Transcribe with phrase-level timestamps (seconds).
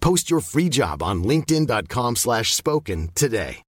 [0.00, 3.62] Post your free job on linkedin.com/spoken slash spoken today.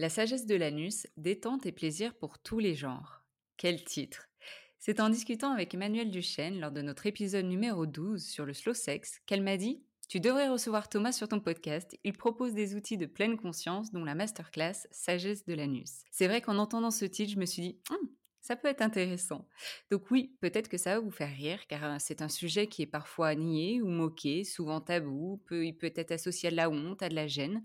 [0.00, 3.22] La sagesse de l'anus, détente et plaisir pour tous les genres.
[3.58, 4.30] Quel titre
[4.78, 8.72] C'est en discutant avec Emmanuel Duchesne lors de notre épisode numéro 12 sur le slow
[8.72, 11.98] sex qu'elle m'a dit Tu devrais recevoir Thomas sur ton podcast.
[12.02, 16.02] Il propose des outils de pleine conscience, dont la masterclass Sagesse de l'anus.
[16.10, 18.08] C'est vrai qu'en entendant ce titre, je me suis dit Hum,
[18.50, 19.46] ça peut être intéressant.
[19.92, 22.86] Donc oui, peut-être que ça va vous faire rire, car c'est un sujet qui est
[22.86, 27.00] parfois nié ou moqué, souvent tabou, peut, il peut être associé à de la honte,
[27.00, 27.64] à de la gêne.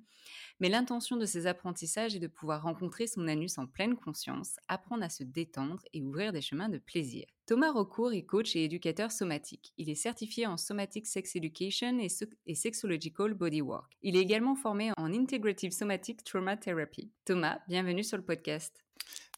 [0.59, 5.03] Mais l'intention de ces apprentissages est de pouvoir rencontrer son anus en pleine conscience, apprendre
[5.03, 7.25] à se détendre et ouvrir des chemins de plaisir.
[7.47, 9.73] Thomas Rocourt est coach et éducateur somatique.
[9.79, 12.09] Il est certifié en Somatic Sex Education et,
[12.45, 13.35] et Sexological.
[14.03, 17.11] Il est également formé en Integrative Somatic Trauma Therapy.
[17.25, 18.84] Thomas, bienvenue sur le podcast.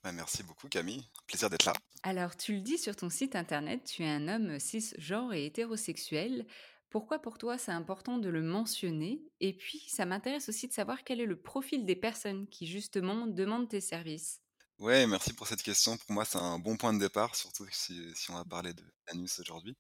[0.03, 1.73] Bah, merci beaucoup Camille, plaisir d'être là.
[2.03, 6.45] Alors tu le dis sur ton site internet, tu es un homme cisgenre et hétérosexuel.
[6.89, 9.21] Pourquoi pour toi c'est important de le mentionner?
[9.41, 13.27] Et puis ça m'intéresse aussi de savoir quel est le profil des personnes qui justement
[13.27, 14.41] demandent tes services.
[14.79, 15.97] Ouais, merci pour cette question.
[15.97, 19.39] Pour moi, c'est un bon point de départ, surtout si, on va parler de l'anus
[19.39, 19.75] aujourd'hui.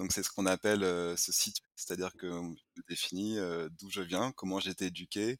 [0.00, 0.80] Donc, c'est ce qu'on appelle
[1.18, 2.26] ce site, c'est-à-dire que
[2.74, 3.36] je définis
[3.78, 5.38] d'où je viens, comment j'ai été éduqué,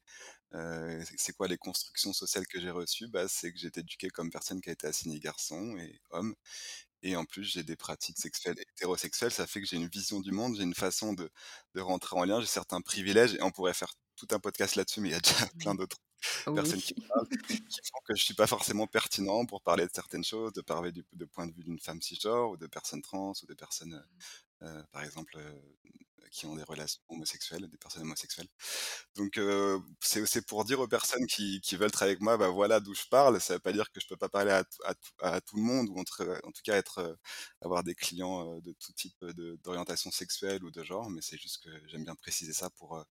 [1.17, 3.07] c'est quoi les constructions sociales que j'ai reçues?
[3.07, 6.35] Bah, C'est que j'ai été éduqué comme personne qui a été assignée garçon et homme.
[7.03, 9.31] Et en plus, j'ai des pratiques sexuelles hétérosexuelles.
[9.31, 11.31] Ça fait que j'ai une vision du monde, j'ai une façon de,
[11.73, 13.33] de rentrer en lien, j'ai certains privilèges.
[13.35, 15.97] Et on pourrait faire tout un podcast là-dessus, mais il y a déjà plein d'autres
[16.53, 17.27] personnes qui parlent,
[17.71, 20.91] qui font que je suis pas forcément pertinent pour parler de certaines choses, de parler
[20.91, 24.03] du de point de vue d'une femme cisgenre ou de personnes trans ou de personnes,
[24.63, 25.37] euh, par exemple,
[26.31, 28.47] qui ont des relations homosexuelles, des personnes homosexuelles.
[29.15, 29.39] Donc
[30.01, 33.39] c'est pour dire aux personnes qui, veulent travailler avec moi, bah voilà d'où je parle.
[33.41, 36.03] Ça veut pas dire que je peux pas parler à, tout le monde ou en
[36.03, 36.81] tout cas
[37.61, 39.25] avoir des clients de tout type
[39.63, 43.05] d'orientation sexuelle ou de genre, mais c'est juste que j'aime bien préciser ça pour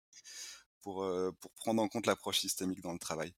[1.55, 3.33] prendre en compte l'approche systémique dans le travail.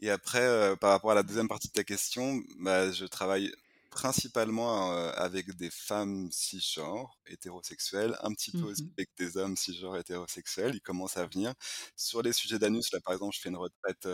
[0.00, 3.52] Et après, par rapport à la deuxième partie de ta question, bah, je travaille
[3.92, 9.98] principalement avec des femmes cisgenres hétérosexuelles, un petit peu aussi mmh avec des hommes cisgenres
[9.98, 10.74] hétérosexuels.
[10.74, 11.54] Ils commencent à venir.
[11.96, 14.08] Sur les sujets d'anus, là par exemple, je fais une retraite,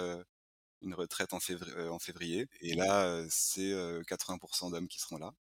[0.83, 2.49] une retraite en, février, en février.
[2.61, 3.72] Et là, c'est
[4.05, 5.33] 80% d'hommes qui seront là.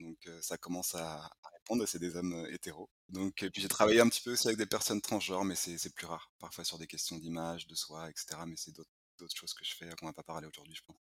[0.00, 2.90] Donc ça commence à, répondre, c'est des hommes hétéros.
[3.08, 6.06] Donc, puis j'ai travaillé un petit peu aussi avec des personnes transgenres, mais c'est plus
[6.06, 6.32] rare.
[6.38, 8.40] Parfois sur des questions d'image, de soi, etc.
[8.46, 10.96] Mais c'est d'autres choses que je fais qu'on va pas parler aujourd'hui, je pense.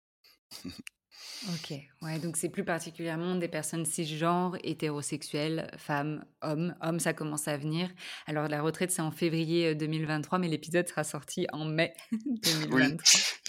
[1.50, 1.74] Ok,
[2.04, 6.76] ouais, donc c'est plus particulièrement des personnes cisgenres, hétérosexuelles, femmes, hommes.
[6.82, 7.90] Hommes, ça commence à venir.
[8.28, 12.80] Alors la retraite, c'est en février 2023, mais l'épisode sera sorti en mai 2023.
[12.81, 12.98] Oui,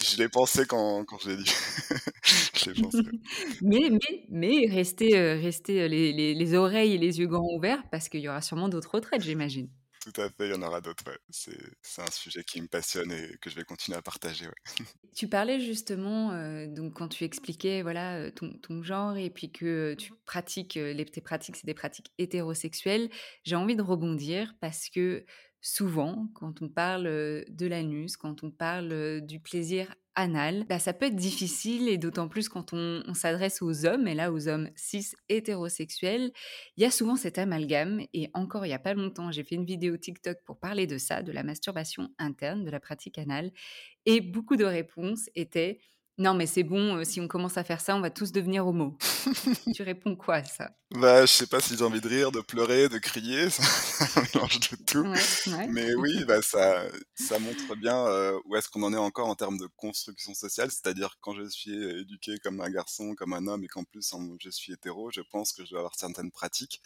[0.03, 1.53] je l'ai pensé quand, quand je l'ai dit.
[2.55, 2.97] je l'ai pensé.
[3.61, 8.09] mais, mais, mais restez, restez les, les, les oreilles et les yeux grands ouverts parce
[8.09, 9.69] qu'il y aura sûrement d'autres retraites, j'imagine.
[10.03, 11.05] Tout à fait, il y en aura d'autres.
[11.29, 14.47] C'est, un sujet qui me passionne et que je vais continuer à partager.
[15.15, 16.31] Tu parlais justement,
[16.65, 21.55] donc quand tu expliquais voilà ton, genre et puis que tu pratiques, les, tes pratiques,
[21.55, 23.11] c'est des pratiques hétérosexuelles,
[23.43, 25.23] j'ai envie de rebondir parce que
[25.63, 31.07] souvent, quand on parle de l'anus, quand on parle du plaisir anal, bah, ça peut
[31.07, 34.69] être difficile et d'autant plus quand on, on s'adresse aux hommes, et là aux hommes
[34.75, 36.31] cis hétérosexuels,
[36.77, 38.01] il y a souvent cet amalgame.
[38.13, 40.99] Et encore il n'y a pas longtemps, j'ai fait une vidéo TikTok pour parler de
[40.99, 43.51] ça, de la masturbation interne, de la pratique anale.
[44.05, 45.79] Et beaucoup de réponses étaient
[46.19, 48.67] non, mais c'est bon, euh, si on commence à faire ça, on va tous devenir
[48.67, 48.95] homo.
[49.73, 50.69] tu réponds quoi à ça?
[50.91, 54.21] Bah, je sais pas si j'ai envie de rire, de pleurer, de crier, c'est un
[54.21, 54.99] mélange de tout.
[54.99, 55.67] Ouais, ouais.
[55.69, 56.83] Mais oui, bah ça,
[57.15, 60.69] ça montre bien euh, où est-ce qu'on en est encore en termes de construction sociale.
[60.69, 64.49] C'est-à-dire quand je suis éduqué comme un garçon, comme un homme, et qu'en plus je
[64.51, 66.79] suis hétéro, je pense que je dois avoir certaines pratiques.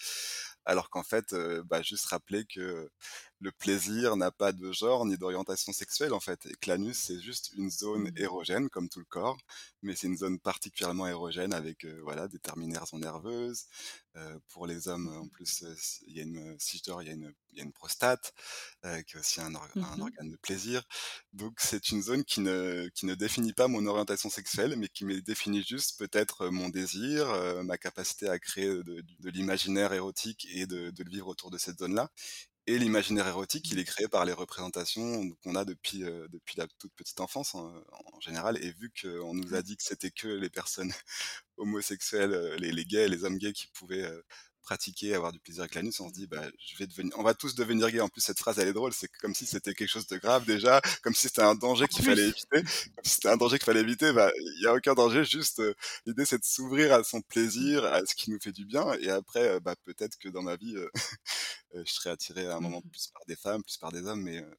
[0.64, 2.90] Alors qu'en fait, euh, bah, juste rappeler que
[3.40, 7.20] le plaisir n'a pas de genre ni d'orientation sexuelle en fait, et que l'anus c'est
[7.20, 8.18] juste une zone Mhm.
[8.18, 9.38] érogène comme tout le corps,
[9.84, 13.66] mais c'est une zone particulièrement érogène avec euh, voilà des terminaisons nerveuses.
[14.16, 15.76] Euh, pour les hommes, en plus, euh,
[16.08, 17.72] il y a une, si je dors, il y a une, il y a une
[17.74, 18.34] prostate,
[18.86, 20.84] euh, qui est aussi un, or- un organe de plaisir.
[21.34, 25.06] Donc c'est une zone qui ne, qui ne définit pas mon orientation sexuelle, mais qui
[25.06, 27.28] me définit juste peut-être mon désir,
[27.64, 31.58] ma capacité à créer de, de l'imaginaire érotique et de, de le vivre autour de
[31.58, 32.10] cette zone-là.
[32.68, 36.68] Et l'imaginaire érotique, il est créé par les représentations qu'on a depuis, euh, depuis la
[36.80, 38.58] toute petite enfance en, en général.
[38.64, 39.64] Et vu qu'on nous a Ouais.
[39.64, 40.92] dit que c'était que les personnes
[41.58, 44.22] homosexuels, euh, les, les gays, les hommes gays qui pouvaient euh,
[44.68, 47.34] pratiquer, avoir du plaisir avec l'anus, on se dit, bah, je vais devenir, on va
[47.34, 48.02] tous devenir gays.
[48.02, 48.94] En plus, cette phrase, elle est drôle.
[48.94, 52.04] C'est comme si c'était quelque chose de grave déjà, comme si c'était un danger qu'il
[52.06, 52.62] fallait éviter.
[52.96, 54.12] Comme si c'était un danger qu'il fallait éviter.
[54.14, 55.24] Bah, il y a aucun danger.
[55.26, 55.74] Juste, euh,
[56.06, 58.94] l'idée, c'est de s'ouvrir à son plaisir, à ce qui nous fait du bien.
[59.02, 60.90] Et après, euh, bah, peut-être que dans ma vie, euh,
[61.86, 62.90] je serais attiré à un moment Mhm.
[62.92, 64.52] plus par des femmes, plus par des hommes, mais euh,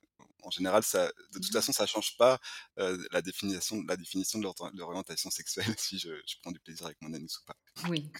[0.48, 1.52] en général, ça, de toute Mhm.
[1.52, 2.38] façon, ça change pas
[2.78, 4.44] euh, la définition, la définition de
[4.78, 7.56] l'orientation sexuelle si je, je prends du plaisir avec mon anus ou pas.
[7.88, 8.12] oui.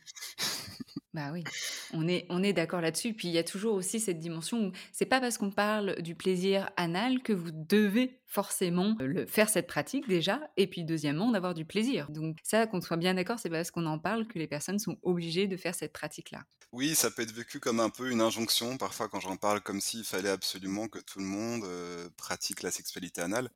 [1.15, 1.49] Bah oui,
[1.91, 3.15] on est, on est d'accord là-dessus.
[3.15, 6.15] Puis il y a toujours aussi cette dimension où c'est pas parce qu'on parle du
[6.15, 11.31] plaisir anal que vous devez forcément euh, le, faire cette pratique déjà, et puis deuxièmement
[11.33, 12.11] d'avoir du plaisir.
[12.11, 14.79] Donc ça, qu'on soit bien d'accord, c'est pas parce qu'on en parle que les personnes
[14.79, 16.45] sont obligées de faire cette pratique-là.
[16.73, 19.81] Oui, ça peut être vécu comme un peu une injonction, parfois quand j'en parle, comme
[19.81, 23.51] s'il fallait absolument que tout le monde euh, pratique la sexualité anale.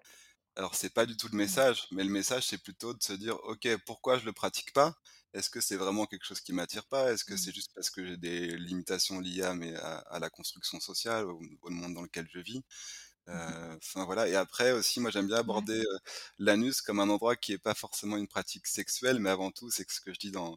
[0.57, 3.37] Alors c'est pas du tout le message, mais le message c'est plutôt de se dire,
[3.45, 4.95] ok, pourquoi je le pratique pas?
[5.35, 7.13] Est-ce que c'est vraiment quelque chose qui m'attire pas?
[7.13, 7.39] Est-ce que Mm.
[7.39, 11.27] c'est juste parce que j'ai des limitations liées à, mes, à, à la construction sociale,
[11.27, 12.63] au, au monde dans lequel je vis?
[13.27, 13.35] Mhm.
[13.35, 14.29] Euh, Enfin voilà.
[14.29, 15.99] Et après aussi, moi j'aime bien aborder euh,
[16.39, 19.89] l'anus comme un endroit qui est pas forcément une pratique sexuelle, mais avant tout, c'est
[19.91, 20.57] ce que je dis dans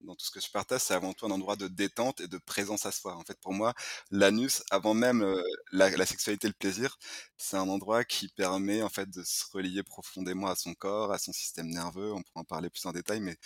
[0.00, 2.36] dans tout ce que je partage, c'est avant tout un endroit de détente et de
[2.36, 3.16] présence à soi.
[3.16, 3.72] En fait, pour moi,
[4.10, 5.40] l'anus, avant même euh,
[5.72, 6.98] la, la sexualité et le plaisir,
[7.38, 11.18] c'est un endroit qui permet en fait de se relier profondément à son corps, à
[11.18, 12.12] son système nerveux.
[12.12, 13.36] On pourra en parler plus en détail, mais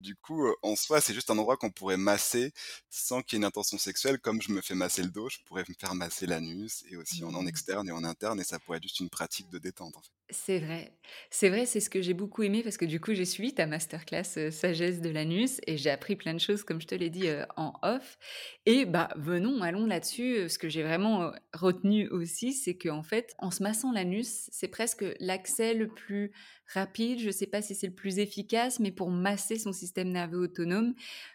[0.00, 2.52] du coup, euh, en soi, c'est juste un endroit qu'on pourrait masser
[2.90, 4.18] sans qu'il y ait une intention sexuelle.
[4.20, 7.24] Comme je me fais masser le dos, je pourrais me faire masser l'anus et aussi
[7.24, 7.46] en, en Mm.
[7.46, 9.96] externe et en interne, et ça pourrait être juste une pratique de détente.
[9.96, 10.10] En fait.
[10.32, 10.96] C'est vrai.
[11.30, 13.66] C'est vrai, c'est ce que j'ai beaucoup aimé parce que du coup, j'ai suivi ta
[13.66, 17.10] masterclass euh, sagesse de l'anus et j'ai appris plein de choses, comme je te l'ai
[17.10, 18.16] dit, euh, en off.
[18.64, 20.48] Et bah, venons, allons là-dessus.
[20.48, 24.68] Ce que j'ai vraiment euh, retenu aussi, c'est qu'en fait, en se massant l'anus, c'est
[24.68, 26.30] presque l'accès le plus
[26.72, 27.18] rapide.
[27.20, 30.94] Je sais pas si c'est le plus efficace, mais pour masser son système nerveux autonome.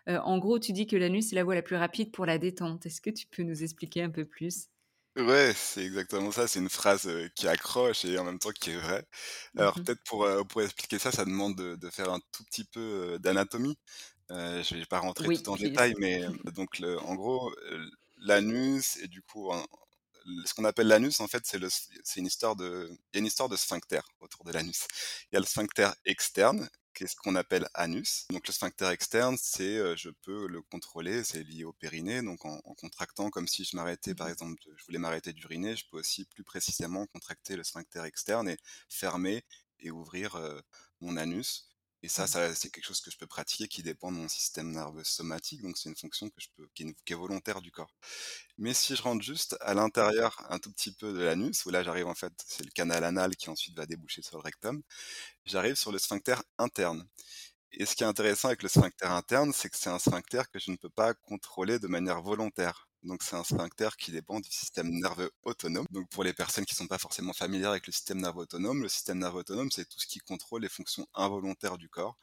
[0.09, 2.37] Euh, en gros, tu dis que l'anus, c'est la voie la plus rapide pour la
[2.37, 2.85] détente.
[2.85, 4.69] Est-ce que tu peux nous expliquer un peu plus?
[5.17, 6.45] Ouais, c'est exactement ça.
[6.45, 9.05] C'est une phrase euh, qui accroche et en même temps qui est vraie.
[9.55, 9.85] Alors Mhm.
[9.85, 13.17] peut-être pour, euh, pour expliquer ça, ça demande de, de faire un tout petit peu
[13.19, 13.77] d'anatomie.
[14.29, 16.21] Je vais pas rentrer Oui, tout en détail, mais
[16.53, 17.53] donc le- en gros,
[18.17, 19.51] l'anus et du coup,
[20.45, 23.49] ce qu'on appelle l'anus, en fait, c'est une histoire de, il y a une histoire
[23.49, 24.87] de sphincter autour de l'anus.
[25.31, 28.25] Il y a le sphincter externe, qui est ce qu'on appelle anus.
[28.31, 32.45] Donc le sphincter externe, c'est, euh, je peux le contrôler, c'est lié au périnée, donc
[32.45, 34.29] en, en contractant comme si je m'arrêtais, par Mhm.
[34.29, 38.57] exemple, je voulais m'arrêter d'uriner, je peux aussi plus précisément contracter le sphincter externe et
[38.89, 39.43] fermer
[39.79, 40.59] et ouvrir euh,
[41.01, 41.67] mon anus.
[42.05, 45.03] Et ça, c'est quelque chose que je peux pratiquer qui dépend de mon système nerveux
[45.03, 46.29] somatique, donc c'est une fonction
[46.75, 47.95] qui est volontaire du corps.
[48.59, 51.81] Mais si je rentre juste à l'intérieur un tout petit peu de l'anus, où là
[51.81, 54.83] j'arrive en fait, c'est le canal anal qui ensuite va déboucher sur le rectum,
[55.45, 57.07] j'arrive sur le sphincter interne.
[57.71, 60.59] Et ce qui est intéressant avec le sphincter interne, c'est que c'est un sphincter que
[60.59, 62.87] je ne peux pas contrôler de manière volontaire.
[63.05, 65.85] Donc c'est un sphincter qui dépend du système nerveux autonome.
[65.91, 68.81] Donc pour les personnes qui ne sont pas forcément familières avec le système nerveux autonome,
[68.81, 72.17] le système nerveux autonome, c'est tout ce qui contrôle les fonctions involontaires du corps.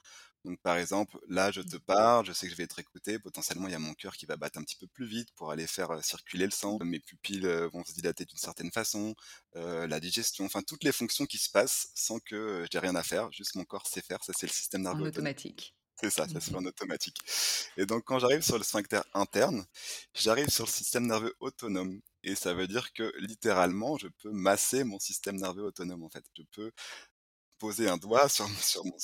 [0.44, 3.68] Donc par exemple, là je te parle, je sais que je vais être écouté, potentiellement
[3.68, 5.68] il y a mon cœur qui va battre un petit peu plus vite pour aller
[5.68, 9.14] faire euh, circuler le sang, mes pupilles euh, vont se dilater d'une certaine façon,
[9.56, 13.04] euh, la digestion, enfin toutes les fonctions qui se passent sans que j'ai rien à
[13.04, 15.34] faire, juste mon corps sait faire, ça c'est le système nerveux En autonome.
[15.34, 15.74] automatique.
[15.96, 16.58] C'est ça, ça se fait Mhm.
[16.58, 17.18] en automatique.
[17.76, 19.64] Et donc quand j'arrive sur le sphincter interne,
[20.14, 22.00] j'arrive sur le système nerveux autonome.
[22.25, 26.25] Et ça veut dire que littéralement, je peux masser mon système nerveux autonome en fait.
[26.37, 26.72] Je peux
[27.58, 28.96] poser un doigt sur sur mon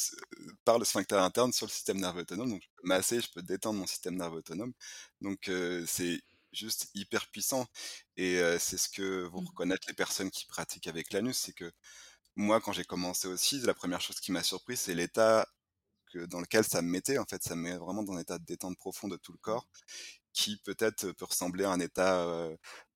[0.65, 3.43] par le sphincter interne sur le système nerveux autonome, donc je peux masser, je peux
[3.43, 4.73] détendre mon système nerveux autonome,
[5.21, 6.21] donc heu, c'est
[6.53, 7.67] juste hyper puissant
[8.17, 9.47] et heu, c'est ce que vont Mmh.
[9.47, 11.71] reconnaître les personnes qui pratiquent avec l'anus, c'est que
[12.37, 15.47] moi, quand j'ai commencé aussi, la première chose qui m'a surpris, c'est l'état
[16.13, 18.39] que dans lequel ça me mettait, en fait, ça me met vraiment dans un état
[18.39, 19.67] de détente profond de tout le corps,
[20.33, 22.49] qui peut-être peut ressembler à un état,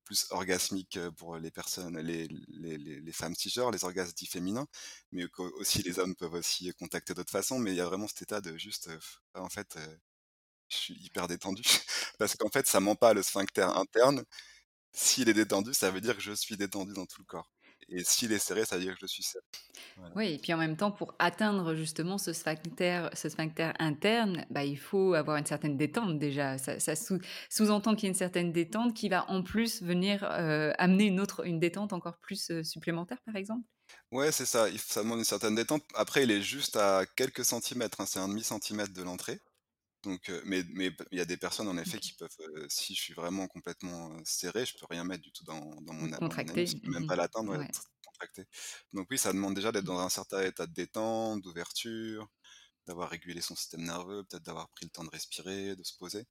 [0.05, 4.67] plus orgasmique, pour les personnes les les les les femmes cisgenres, les orgasmes dits féminins,
[5.11, 5.25] mais
[5.57, 8.41] aussi les hommes peuvent aussi contacter d'autres façons, mais il y a vraiment cet état
[8.41, 8.99] de juste, heu,
[9.35, 9.77] en fait,
[10.69, 11.63] je suis hyper détendu
[12.19, 14.23] parce qu'en fait, ça ment pas le sphincter interne.
[14.93, 17.52] S'il est détendu, ça veut dire que je suis détendu dans tout le corps
[17.89, 19.45] et s'il est serré, ça veut dire que je suis serré.
[19.95, 20.15] Voilà.
[20.15, 24.63] Oui et puis en même temps pour atteindre justement ce sphincter ce sphincter interne, bah,
[24.63, 26.57] il faut avoir une certaine détente déjà.
[26.59, 27.17] Ça ça sous
[27.49, 31.19] sous-entend qu'il y a une certaine détente qui va en plus venir, heu, amener une
[31.19, 33.63] autre une détente encore plus, heu, supplémentaire par exemple?
[34.11, 35.83] Ouais, c'est ça, ça demande une certaine détente.
[35.95, 39.41] Après, il est juste à quelques centimètres, hein, c'est un demi centimètre de l'entrée,
[40.03, 40.63] donc mais
[41.11, 42.29] il y a des personnes en effet qui peuvent,
[42.69, 46.07] si je suis vraiment complètement, serré, je peux rien mettre du tout dans dans mon
[46.07, 46.65] dans mon Contracté.
[46.65, 47.67] je peux même Mmh pas l'atteindre, ouais,
[48.05, 48.45] contracté.
[48.93, 49.85] Donc oui, ça demande déjà d'être Mmh.
[49.85, 52.27] dans un certain état de détente, d'ouverture,
[52.87, 56.25] d'avoir régulé son système nerveux, peut-être d'avoir pris le temps de respirer, de se poser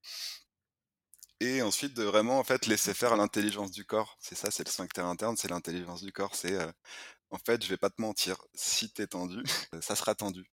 [1.40, 4.16] et ensuite de vraiment, en fait, laisser faire l'intelligence du corps.
[4.20, 6.34] C'est ça, c'est le sphincter interne, c'est l'intelligence du corps.
[6.36, 6.56] C'est,
[7.30, 9.42] en fait, je vais pas te mentir, si tu es tendu,
[9.82, 10.44] ça sera tendu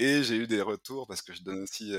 [0.00, 1.92] et j'ai eu des retours parce que je donne aussi,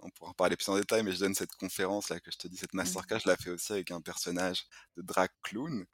[0.00, 2.48] on pourra en parler plus en détail, mais je donne cette conférence-là que je te
[2.48, 2.96] dis, cette Mmh.
[2.98, 4.64] masterclass, je la fais aussi avec un personnage
[4.96, 5.86] de drag clown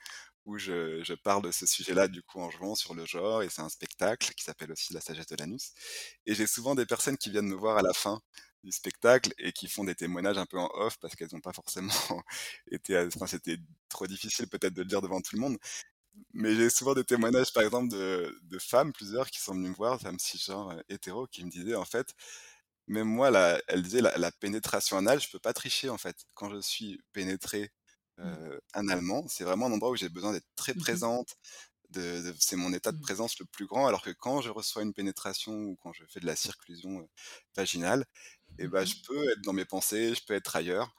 [0.45, 3.49] où je je parle de ce sujet-là, du coup, en jouant sur le genre et
[3.51, 5.73] c'est un spectacle qui s'appelle aussi La sagesse de l'anus
[6.27, 8.21] et j'ai souvent des personnes qui viennent me voir à la fin
[8.65, 11.53] du spectacle et qui font des témoignages un peu en off parce qu'elles ont pas
[11.53, 11.93] forcément
[12.71, 15.59] été enfin, c'était trop difficile peut-être de le dire devant tout le monde,
[16.35, 19.75] mais j'ai souvent des témoignages, par exemple, de de femmes, plusieurs, qui sont venues me
[19.75, 22.15] voir, femmes cisgenres, heu, hétéros, qui me disaient, en fait:
[22.89, 26.17] «Même moi, la» elle disait: «La la pénétration anale, je peux pas tricher, en fait.
[26.35, 27.71] Quand je suis pénétrée,
[28.23, 28.39] Mmh.
[28.73, 31.03] analement, c'est vraiment un endroit où j'ai besoin d'être très Mmh mh.
[31.03, 31.37] présente,
[31.91, 33.03] de de c'est mon état de Mmh.
[33.03, 36.21] présence le plus grand, alors que quand je reçois une pénétration ou quand je fais
[36.21, 37.09] de la circlusion, heu,
[37.57, 38.07] vaginale
[38.59, 38.87] et bah, mh.
[38.87, 40.95] je peux être dans mes pensées, je peux être ailleurs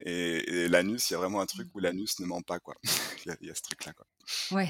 [0.00, 2.76] et et l'anus, il y a vraiment un truc où l'anus ne ment pas, quoi.
[3.26, 4.06] Il y a il y a ce truc-là, quoi.
[4.50, 4.68] Ouais,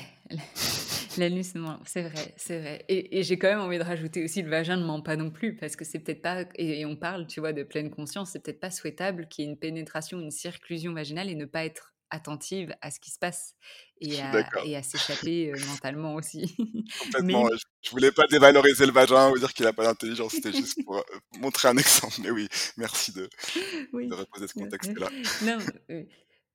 [1.16, 1.54] l'anus
[1.86, 4.76] c'est vrai, c'est vrai et et j'ai quand même envie de rajouter aussi le vagin
[4.76, 7.40] ne ment pas non plus parce que c'est peut-être pas et et on parle, tu
[7.40, 10.92] vois, de pleine conscience, c'est peut-être pas souhaitable qu'il y ait une pénétration, une circlusion
[10.92, 13.54] vaginale et ne pas être attentive à ce qui se passe
[14.00, 14.62] et à d'accord.
[14.62, 16.56] et à s'échapper, heu, mentalement aussi.
[16.98, 17.52] Complètement, Mais
[17.82, 20.98] je voulais pas dévaloriser le vagin ou dire qu'il a pas d'intelligence, c'était juste pour,
[20.98, 21.02] heu,
[21.32, 25.10] montrer un exemple, mais oui, merci de reposer ce contexte-là.
[25.40, 25.66] non,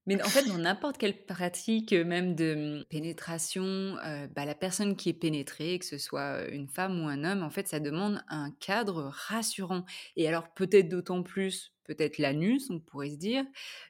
[0.07, 4.53] mais en fait, dans n'importe quelle pratique, heu, même de, mmh, pénétration, heu, bah, la
[4.55, 7.67] personne qui est pénétrée, que ce soit, heu, une femme ou un homme, en fait,
[7.67, 9.85] ça demande un cadre rassurant
[10.15, 13.45] et alors peut-être d'autant plus, peut-être l'anus, on pourrait se dire,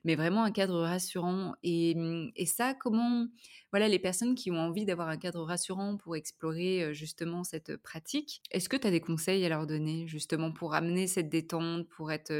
[0.06, 3.28] mais vraiment un cadre rassurant et mmh et ça, comment
[3.72, 8.42] voilà, les personnes qui ont envie d'avoir un cadre rassurant pour explorer, justement cette pratique,
[8.52, 12.12] est-ce que tu as des conseils à leur donner, justement, pour amener cette détente, pour
[12.12, 12.32] être,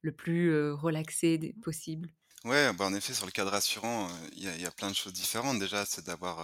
[0.00, 2.12] le plus, relaxé possible?
[2.44, 5.12] Ouais, bah, en effet, sur le cadre rassurant, heu, il y a plein de choses
[5.12, 5.58] différentes.
[5.60, 6.40] Déjà, c'est d'avoir,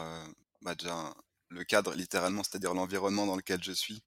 [0.63, 1.13] bah, déjà
[1.49, 4.03] le cadre littéralement, c'est-à-dire l'environnement dans lequel je suis,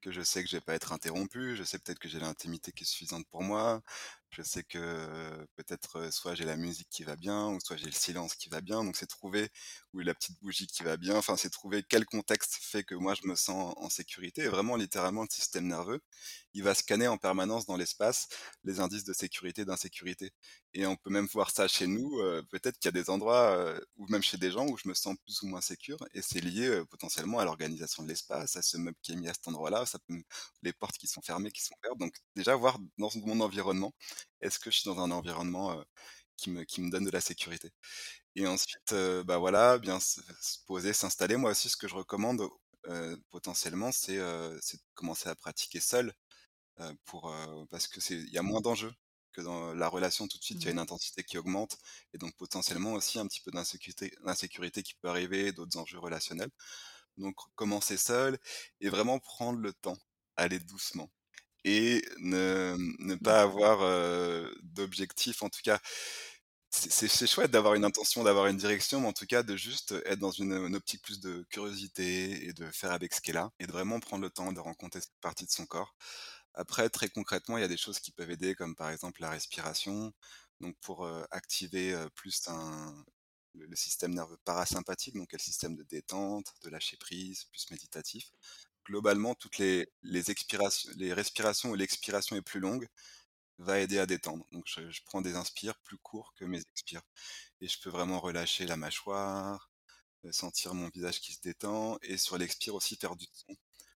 [0.00, 2.72] que je sais que je vais pas être interrompu, je sais peut-être que j'ai l'intimité
[2.72, 3.82] qui est suffisante pour moi.
[4.30, 7.86] Je sais que, peut-être, heu, soit j'ai la musique qui va bien ou soit j'ai
[7.86, 9.48] le silence qui va bien, donc c'est trouver
[9.94, 13.14] ou la petite bougie qui va bien, enfin, c'est trouver quel contexte fait que moi
[13.14, 14.42] je me sens en sécurité.
[14.42, 16.00] Et vraiment littéralement le système nerveux,
[16.52, 18.28] il va scanner en permanence dans l'espace
[18.64, 20.32] les indices de sécurité, d'insécurité.
[20.74, 23.56] Et on peut même voir ça chez nous, heu, peut-être qu'il y a des endroits,
[23.56, 26.20] heu, ou même chez des gens où je me sens plus ou moins sécure et
[26.20, 29.48] c'est lié, potentiellement à l'organisation de l'espace, à ce meuble qui est mis à cet
[29.48, 29.84] endroit-là,
[30.62, 33.94] les portes qui sont fermées, qui sont ouvertes, donc déjà voir dans mon environnement,
[34.40, 35.84] est-ce que je suis dans un environnement,
[36.36, 37.70] qui me qui me donne de la sécurité?
[38.36, 38.94] Et ensuite,
[39.26, 41.36] bah, voilà, bien se se poser, s'installer.
[41.36, 42.42] Moi aussi, ce que je recommande,
[43.30, 44.60] potentiellement, c'est, de
[44.94, 46.12] commencer à pratiquer seul,
[47.04, 47.34] pour,
[47.70, 48.92] parce que c'est il y a moins d'enjeux
[49.32, 50.28] que dans la relation.
[50.28, 50.74] Tout de suite, il y a Mmh.
[50.74, 51.78] une intensité qui augmente
[52.14, 56.50] et donc potentiellement aussi un petit peu d'insécurité d'insécurité qui peut arriver, d'autres enjeux relationnels.
[57.18, 58.38] Donc commencer seul
[58.80, 59.98] et vraiment prendre le temps,
[60.36, 61.10] aller doucement
[61.66, 63.26] et ne ne Mmh.
[63.26, 65.42] pas avoir, heu, d'objectif.
[65.44, 65.80] En tout cas,
[66.70, 70.18] c'est chouette d'avoir une intention, d'avoir une direction, mais en tout cas de juste être
[70.18, 73.50] dans une, une optique plus de curiosité et de faire avec ce qui est là
[73.60, 75.94] et de vraiment prendre le temps de rencontrer cette partie de son corps.
[76.54, 79.30] Après, très concrètement, il y a des choses qui peuvent aider comme par exemple la
[79.30, 80.12] respiration,
[80.60, 83.04] donc pour, activer, plus un
[83.54, 88.30] le, le système nerveux parasympathique, donc quel système de détente, de lâcher prise, plus méditatif.
[88.86, 92.88] Globalement, toutes les, les expirations, les respirations et l'expiration est plus longue,
[93.58, 94.46] va aider à détendre.
[94.52, 97.02] Donc je, je prends des inspires plus courts que mes expires.
[97.60, 99.70] Et je peux vraiment relâcher la mâchoire,
[100.24, 103.54] euh, sentir mon visage qui se détend, et sur l'expire aussi faire du son.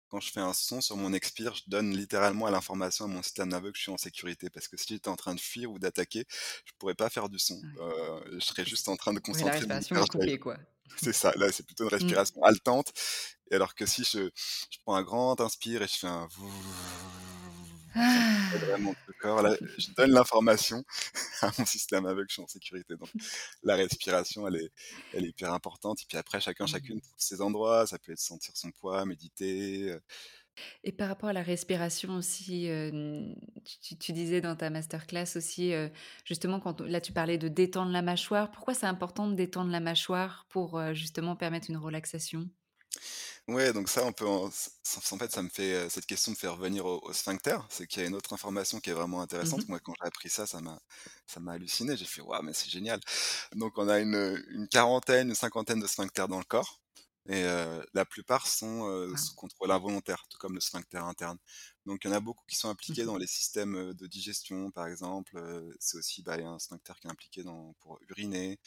[0.09, 3.23] Quand je fais un son sur mon expire, je donne littéralement à l'information à mon
[3.23, 4.49] système nerveux que je suis en sécurité.
[4.49, 6.25] Parce que si j'étais en train de fuir ou d'attaquer,
[6.65, 7.61] je pourrais pas faire du son.
[7.79, 10.05] Euh, je serais juste en train de Oui, la concentrer mon respiration est cardiaque.
[10.05, 10.59] coupée, quoi.
[10.97, 11.93] C'est ça, là c'est plutôt une Mm.
[11.95, 12.91] respiration haletante.
[13.51, 14.29] Et alors que si je,
[14.71, 16.27] je prends un grand inspire et je fais un
[17.93, 18.49] Ah.
[18.61, 20.83] vraiment le corps, là je donne l'information
[21.41, 22.95] à mon système que je suis en sécurité.
[22.95, 23.09] Donc
[23.63, 24.71] la respiration elle est,
[25.11, 26.01] elle est hyper importante.
[26.01, 26.67] Et puis après chacun Mm.
[26.67, 29.93] chacune trouve ses endroits, ça peut être sentir son poids, méditer.
[30.83, 33.33] Et par rapport à la respiration aussi, euh,
[33.99, 35.89] tu, disais dans ta masterclass aussi, euh,
[36.25, 38.51] justement, quand là tu parlais de détendre la mâchoire.
[38.51, 42.49] Pourquoi c'est important de détendre la mâchoire pour euh, justement permettre une relaxation?
[43.47, 46.85] Ouais, donc ça, on peut en, fait, ça me fait, cette question me fait revenir
[46.85, 47.57] au, au sphincter.
[47.69, 49.61] C'est qu'il y a une autre information qui est vraiment intéressante.
[49.61, 49.69] Mhm.
[49.69, 50.79] Moi, quand j'ai appris ça, ça m'a,
[51.25, 51.97] ça m'a halluciné.
[51.97, 52.99] J'ai fait, waouh, mais c'est génial.
[53.55, 56.80] Donc, on a une, une quarantaine, une cinquantaine de sphincters dans le corps.
[57.29, 59.17] Et euh, la plupart sont euh, Wow.
[59.17, 61.37] sous contrôle involontaire, tout comme le sphincter interne.
[61.85, 63.05] Donc, il y en a beaucoup qui sont impliqués Mhm.
[63.05, 65.37] dans les systèmes de digestion, par exemple.
[65.37, 68.59] Euh, C'est aussi, bah, y a un sphincter qui est impliqué dans, pour uriner.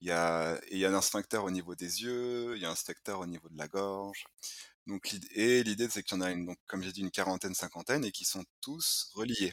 [0.00, 2.70] Il y a, et y a un sphincter au niveau des yeux, il y a
[2.70, 4.24] un sphincter au niveau de la gorge.
[4.86, 7.54] Donc, et l'idée, c'est qu'il y en a une, donc, comme j'ai dit, une quarantaine,
[7.54, 9.52] cinquantaine, et qui sont tous reliés.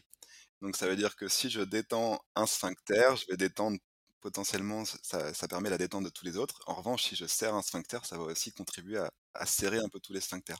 [0.62, 3.78] Donc, ça veut dire que si je détends un sphincter, je vais détendre
[4.22, 6.60] potentiellement, ça, permet la détente de tous les autres.
[6.68, 8.98] En revanche, si je serre un sphincter, ça va aussi contribuer
[9.34, 10.60] à, serrer un peu tous les sphincters.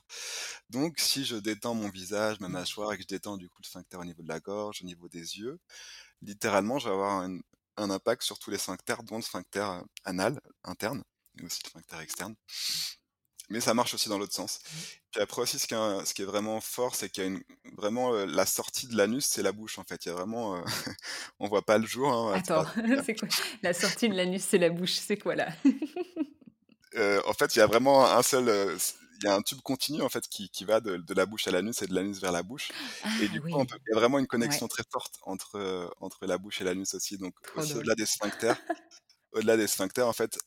[0.70, 3.66] Donc, si je détends mon visage, ma mâchoire, et que je détends du coup le
[3.66, 5.58] sphincter au niveau de la gorge, au niveau des yeux,
[6.22, 7.40] littéralement, je vais avoir un,
[7.76, 11.02] impact sur tous les sphincters, dont le sphincter euh, anal, interne,
[11.38, 12.34] et aussi le sphincter externe.
[13.50, 14.60] Mais ça marche aussi dans l'autre sens.
[15.10, 17.30] Puis après aussi, ce qui est, ce qui est vraiment fort, c'est qu'il y a
[17.30, 17.42] une,
[17.76, 20.04] vraiment euh, la sortie de l'anus, c'est la bouche en fait.
[20.04, 20.60] Il y a vraiment, euh,
[21.40, 22.12] on voit pas le jour.
[22.12, 22.64] Hein, Attends,
[23.04, 23.28] c'est quoi?
[23.62, 25.48] La sortie de l'anus, c'est la bouche, c'est quoi là?
[26.94, 28.44] Euh, en fait, il y a vraiment un seul,
[29.20, 31.46] il y a un tube continu en fait qui, qui va de, de la bouche
[31.48, 32.72] à l'anus et de l'anus vers la bouche.
[33.02, 34.84] Ah Et du coup, oui, on peut- il y a vraiment une ouais, connexion très
[34.90, 37.18] forte entre entre la bouche et l'anus aussi.
[37.18, 38.56] Donc au-delà des sphincters,
[39.32, 40.38] au-delà des sphincters, en fait,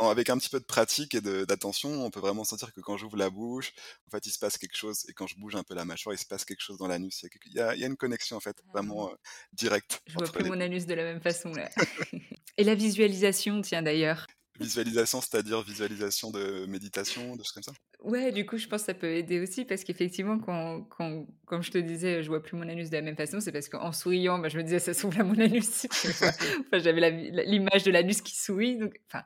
[0.00, 3.16] avec un petit peu de pratique et d'attention, on peut vraiment sentir que quand j'ouvre
[3.16, 3.72] la bouche,
[4.06, 5.04] en fait, il se passe quelque chose.
[5.08, 7.20] Et quand je bouge un peu la mâchoire, il se passe quelque chose dans l'anus.
[7.22, 9.14] Il y a, quelque- il y a- une connexion en fait Ah, vraiment euh,
[9.52, 11.68] directe Je vois plus les mon anus de la même façon là.
[12.58, 14.26] Et la visualisation, tiens d'ailleurs.
[14.58, 17.72] Visualisation, c'est-à-dire visualisation de méditation, de choses comme ça?
[18.00, 21.62] Ouais, du coup, je pense que ça peut aider aussi parce qu'effectivement, quand, quand, comme
[21.62, 23.92] je te disais, je vois plus mon anus de la même façon, c'est parce qu'en
[23.92, 25.86] souriant, bah, je me disais, ça s'ouvre à mon anus.
[26.66, 27.10] Enfin, j'avais
[27.46, 28.76] l'image de l'anus qui sourit.
[28.76, 29.22] Donc, enfin,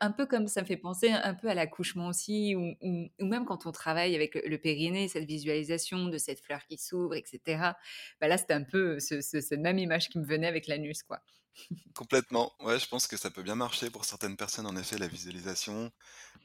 [0.00, 3.26] un peu comme ça me fait penser un peu à l'accouchement aussi, ou, ou- ou
[3.26, 7.14] même quand on travaille avec le, le périnée, cette visualisation de cette fleur qui s'ouvre,
[7.14, 7.78] etc.
[8.20, 11.02] Bah, là, c'était un peu ce- ce- cette même image qui me venait avec l'anus,
[11.02, 11.20] quoi.
[11.94, 12.52] Complètement.
[12.60, 15.90] Ouais, je pense que ça peut bien marcher pour certaines personnes, en effet, la visualisation.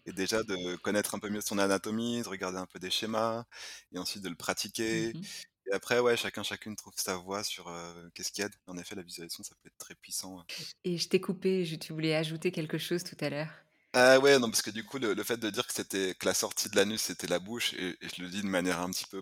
[0.06, 3.46] Et déjà de connaître un peu mieux son anatomie, de regarder un peu des schémas,
[3.94, 5.14] et ensuite de le pratiquer.
[5.14, 5.34] Mhm.
[5.68, 8.56] Et après, ouais, chacun, chacune trouve sa voie sur euh, qu'est-ce qui aide.
[8.68, 10.38] En effet, la visualisation, ça peut être très puissant.
[10.40, 10.46] ouais.
[10.84, 13.50] Et je t'ai coupé, je- tu voulais ajouter quelque chose tout à l'heure?
[13.96, 16.26] Ah ouais, non, parce que du coup, le, le fait de dire que c'était que
[16.26, 18.90] la sortie de l'anus, c'était la bouche, et, et je le dis de manière un
[18.90, 19.22] petit peu,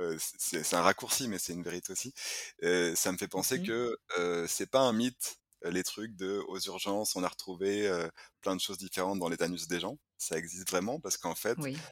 [0.00, 2.14] euh, c'est c'est un raccourci, mais c'est une vérité aussi.
[2.62, 3.60] euh, ça me fait penser Mhm.
[3.60, 7.86] que euh, c'est pas un mythe, euh, les trucs de aux urgences, on a retrouvé
[7.88, 8.08] euh,
[8.40, 9.98] plein de choses différentes dans les anus des gens.
[10.16, 11.86] Ça existe vraiment parce qu'en fait, Oui.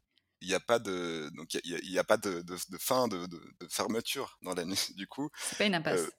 [0.45, 2.55] Il n'y a pas de, donc il y a, il y a pas de, de,
[2.69, 4.91] de fin, de, de, de fermeture dans l'anus.
[4.95, 6.01] Du coup, C'est pas une impasse.
[6.01, 6.09] euh,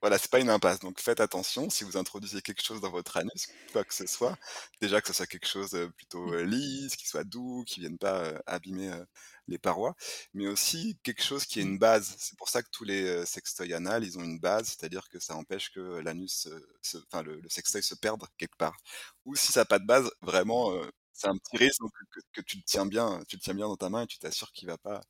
[0.00, 0.80] voilà, c'est pas une impasse.
[0.80, 4.36] Donc faites attention si vous introduisez quelque chose dans votre anus, quoi que ce soit.
[4.80, 7.98] Déjà que ce soit quelque chose euh, plutôt euh, lisse, qui soit doux, qui vienne
[7.98, 9.04] pas euh, abîmer euh,
[9.48, 9.94] les parois,
[10.34, 12.16] mais aussi quelque chose qui ait une base.
[12.18, 15.18] C'est pour ça que tous les euh, sextoys anal, ils ont une base, c'est-à-dire que
[15.20, 16.60] ça empêche que l'anus, euh,
[17.08, 18.76] enfin le, le sextoy se perde quelque part.
[19.24, 22.20] Ou si ça n'a pas de base, vraiment, euh, c'est un petit risque donc, que,
[22.32, 24.52] que tu le tiens bien, tu le tiens bien dans ta main et tu t'assures
[24.52, 25.00] qu'il va pas,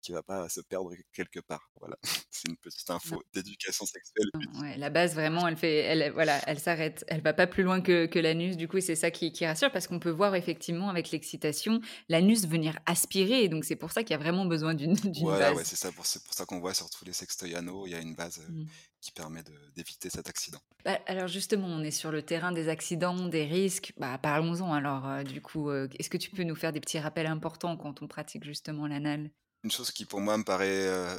[0.00, 1.70] qu'il va pas se perdre quelque part.
[1.80, 1.96] Voilà,
[2.30, 4.28] c'est une petite info d'éducation sexuelle.
[4.60, 7.04] Ouais, la base, vraiment, elle fait, elle, voilà, elle s'arrête.
[7.08, 8.56] Elle va pas plus loin que, que l'anus.
[8.56, 12.46] Du coup, c'est ça qui, qui rassure parce qu'on peut voir effectivement avec l'excitation l'anus
[12.46, 13.48] venir aspirer.
[13.48, 15.66] Donc, c'est pour ça qu'il y a vraiment besoin d'une Voilà, ouais, base.
[15.66, 17.94] c'est ça, pour, c'est pour ça qu'on voit sur tous les sextoys anaux, il y
[17.94, 18.66] a une base euh, Mm.
[19.00, 19.42] Qui permet
[19.74, 20.60] d'éviter cet accident.
[20.84, 23.92] Bah, alors justement, on est sur le terrain des accidents, des risques.
[23.96, 24.72] Bah, parlons-en.
[24.72, 27.76] Alors, euh, du coup, euh, est-ce que tu peux nous faire des petits rappels importants
[27.76, 29.30] quand on pratique justement l'anal?
[29.64, 31.18] Une chose qui pour moi me paraît euh,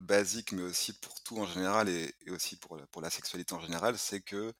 [0.00, 3.96] basique, mais aussi pour tout en général et, et aussi pour la sexualité en général,
[3.98, 4.52] c'est que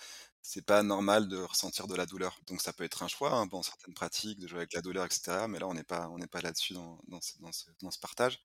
[0.43, 2.41] c'est pas normal de ressentir de la douleur.
[2.47, 5.07] Donc ça peut être un choix, hein, dans certaines pratiques, de jouer avec la douleur
[5.07, 7.53] et cetera, mais là on n'est pas on n'est pas là-dessus dans dans ce dans
[7.53, 8.41] ce dans ce partage.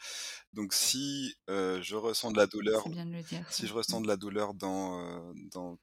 [0.53, 3.63] Donc si, je ressens de la douleur C'est bien de le dire ça.
[3.63, 3.97] si je Mmh.
[3.97, 5.77] ressens de la douleur dans, dans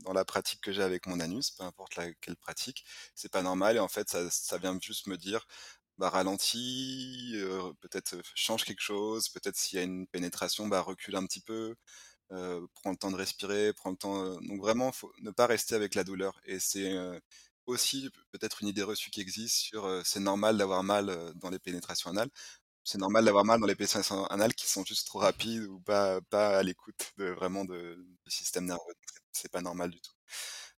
[0.00, 3.76] dans la pratique que j'ai avec mon anus, peu importe laquelle pratique, c'est pas normal
[3.76, 5.46] et en fait ça ça vient juste me dire:
[5.98, 7.34] «Bah ralentis,
[7.80, 11.76] peut-être, change quelque chose, peut-être s'il y a une pénétration, bah recule un petit peu,
[12.32, 15.46] heu, prends le temps de respirer, prends le temps, heu» donc vraiment faut ne pas
[15.46, 17.20] rester avec la douleur et c'est, heu,
[17.66, 21.50] aussi peut-être une idée reçue qui existe sur, heu, c'est normal d'avoir mal, heu, dans
[21.50, 22.30] les pénétrations anales.
[22.84, 26.20] C'est normal d'avoir mal dans les pénétrations anales qui sont juste trop rapides ou pas
[26.22, 28.94] pas à l'écoute de vraiment de du système nerveux,
[29.32, 30.12] c'est pas normal du tout.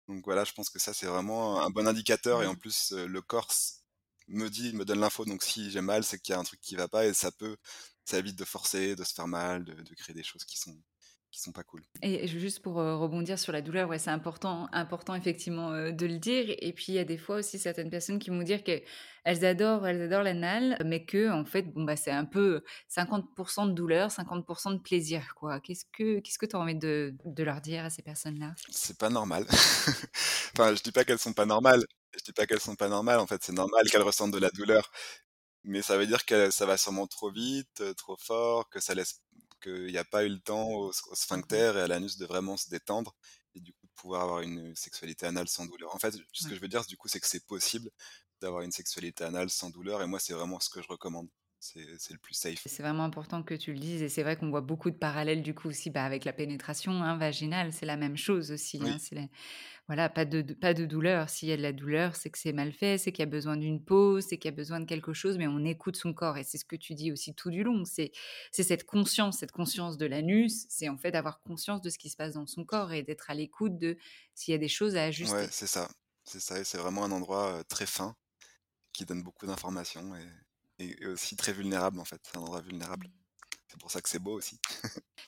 [0.08, 3.06] Donc voilà, je pense que ça, c'est vraiment un bon indicateur et en plus, heu,
[3.06, 3.52] le corps
[4.28, 6.60] me dit me donne l'info, donc si j'ai mal, c'est qu'il y a un truc
[6.60, 7.56] qui va pas et ça peut
[8.04, 10.76] ça évite de forcer, de se faire mal, de de créer des choses qui sont
[11.32, 11.82] qui sont pas cool.
[12.02, 15.92] Et ju juste pour, heu, rebondir sur la douleur, ouais, c'est important important effectivement, heu,
[15.92, 18.42] de le dire et puis il y a des fois aussi certaines personnes qui vont
[18.42, 23.66] dire qu'elles adorent elles adorent l'anal, mais qu'en fait, bon, bah, c'est un peu 50%
[23.66, 25.60] de douleur, 50% de plaisir, quoi.
[25.60, 28.56] Qu'est-ce que qu'est-ce que tu as envie de de leur dire à ces personnes-là?
[28.70, 29.46] C'est pas normal.
[30.54, 31.82] Enfin, je dis pas qu'elles sont pas normales,
[32.14, 34.50] je dis pas qu'elles sont pas normales, en fait, c'est normal qu'elles ressentent de la
[34.50, 34.90] douleur.
[35.64, 38.94] Mais ça veut dire que ça va sûrement trop vite, heu, trop fort, que ça
[38.94, 39.20] laisse
[39.62, 40.92] qu'il y a pas eu le temps au
[41.48, 41.52] Mmh mh.
[41.52, 43.16] sphincter et à l'anus de vraiment se détendre
[43.54, 45.94] et du coup de pouvoir avoir une sexualité anale sans douleur.
[45.94, 47.90] En fait, ce que je veux dire, du coup, c'est que c'est possible
[48.40, 51.28] d'avoir une sexualité anale sans douleur et moi, c'est vraiment ce que je recommande.
[51.60, 52.66] C'est le plus safe.
[52.66, 55.42] C'est vraiment important que tu le dises et c'est vrai qu'on voit beaucoup de parallèles
[55.42, 58.90] du coup aussi, bah, avec la pénétration, hein, vaginale, c'est la même chose aussi, Oui,
[58.90, 59.00] hein.
[59.12, 59.28] La
[59.92, 61.28] voilà, pas de pas de douleur.
[61.28, 63.30] S'il y a de la douleur, c'est que c'est mal fait, c'est qu'il y a
[63.30, 66.14] besoin d'une pause, c'est qu'il y a besoin de quelque chose, mais on écoute son
[66.14, 67.84] corps et c'est ce que tu dis aussi tout du long.
[67.84, 68.10] C'est
[68.52, 72.16] cette conscience, cette conscience de l'anus, c'est en fait d'avoir conscience de ce qui se
[72.16, 73.98] passe dans son corps et d'être à l'écoute de
[74.34, 75.46] s'il y a des choses à ouais, ajuster.
[75.50, 75.90] c'est ça.
[76.24, 78.16] C'est ça et c'est vraiment un endroit, très fin
[78.94, 80.10] qui donne beaucoup d'informations
[80.78, 82.22] et aussi très vulnérable, en fait.
[82.22, 83.10] C'est un endroit vulnérable.
[83.72, 84.60] C'est pour ça que c'est beau aussi.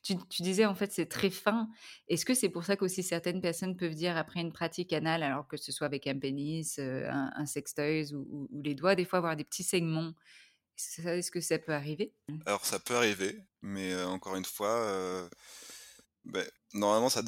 [0.03, 1.69] Tu tu disais en fait c'est très fin.
[2.09, 5.47] Est-ce que c'est pour ça qu'aussi certaines personnes peuvent dire après une pratique anale, alors
[5.49, 8.95] que ce soit avec un pénis, heu, un un sextoys ou ou ou les doigts,
[8.97, 10.13] des fois avoir des petits saignements?
[10.79, 12.15] Est-ce que ça est-ce que ça peut arriver?
[12.47, 15.31] Alors ça peut arriver, mais heu, encore une fois, heu,
[16.25, 17.23] beh, normalement ça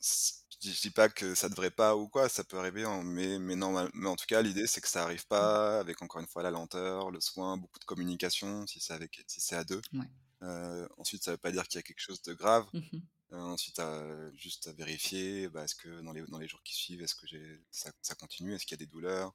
[0.00, 3.38] c je dis pas que ça devrait pas ou quoi, ça peut arriver en mais
[3.38, 5.50] mais normal mais en tout cas l'idée c'est que ça arrive Mmh.
[5.50, 9.22] pas avec encore une fois la lenteur, le soin, beaucoup de communication si c'est avec
[9.28, 9.82] si c'est à 2.
[9.94, 10.10] Ouais.
[10.42, 12.66] Heu, ensuite ça veut pas dire qu'il y a quelque chose de grave.
[12.72, 13.06] Mmh mh.
[13.32, 16.74] Heu, ensuite à juste à vérifier, bah, est-ce que dans les dans les jours qui
[16.76, 17.26] suivent, est-ce que
[17.70, 18.54] ça ça continue?
[18.54, 19.34] Est-ce qu'il y a des douleurs?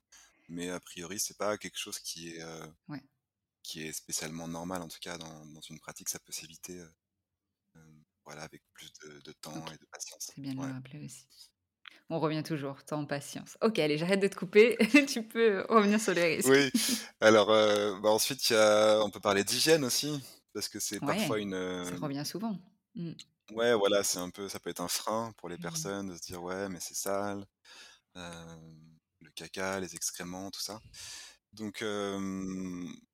[0.50, 2.44] Mais a priori, c'est pas quelque chose qui est,
[2.88, 3.02] Ouais.
[3.64, 6.84] qui est spécialement normal en tout cas dans dans une pratique, ça peut s'éviter,
[8.26, 10.36] voilà, avec plus de de temps et de patience.
[10.36, 11.26] C'est bien de le rappeler aussi.
[12.10, 13.58] On revient toujours, temps, patience.
[13.64, 14.78] OK, allez, j'arrête de te couper.
[15.08, 16.64] Tu peux revenir sur les risques.
[16.64, 16.72] Oui,
[17.20, 17.48] alors,
[18.02, 20.20] bah, ensuite y a on peut parler d'hygiène aussi,
[20.54, 22.58] parce que c'est Ouais, parfois une, ça revient souvent.
[22.96, 23.12] Mmh.
[23.52, 25.60] ouais, voilà, c'est un peu ça peut être un frein pour les Mmh.
[25.60, 27.46] personnes de se dire: «Ouais, mais c'est sale»,
[29.22, 30.82] le caca, les excréments, tout ça.
[31.54, 31.84] Donc,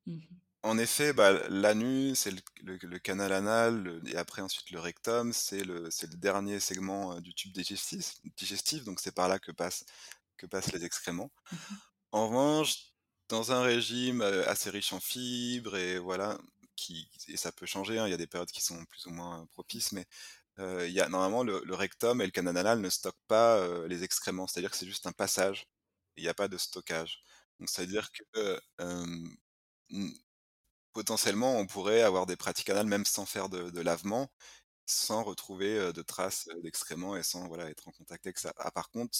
[0.05, 0.37] Mmh mh.
[0.63, 4.79] en effet, bah, l'anus et le le le canal anal, le et après ensuite le
[4.79, 9.39] rectum, c'est le c'est le dernier segment, du tube digestif digestif, donc c'est par là
[9.39, 9.85] que passent
[10.37, 11.31] que passent les excréments.
[11.51, 11.77] Mmh
[12.13, 12.93] En revanche,
[13.29, 16.39] dans un régime, assez riche en fibres et voilà,
[17.27, 19.45] et ça peut changer, hein, il y a des périodes qui sont plus ou moins
[19.53, 20.05] propices, mais,
[20.59, 24.47] il y a normalement le rectum et le canal anal ne stockent pas, les excréments.
[24.47, 25.67] C'est-à-dire que c'est juste un passage,
[26.17, 27.23] il y a pas de stockage.
[27.59, 28.59] Donc ça veut dire que,
[30.93, 34.29] potentiellement, on pourrait avoir des pratiques anales même sans faire de lavement,
[34.87, 38.53] sans retrouver, de traces, d'excréments et sans, voilà, être en contact avec ça.
[38.57, 39.19] Ah par contre,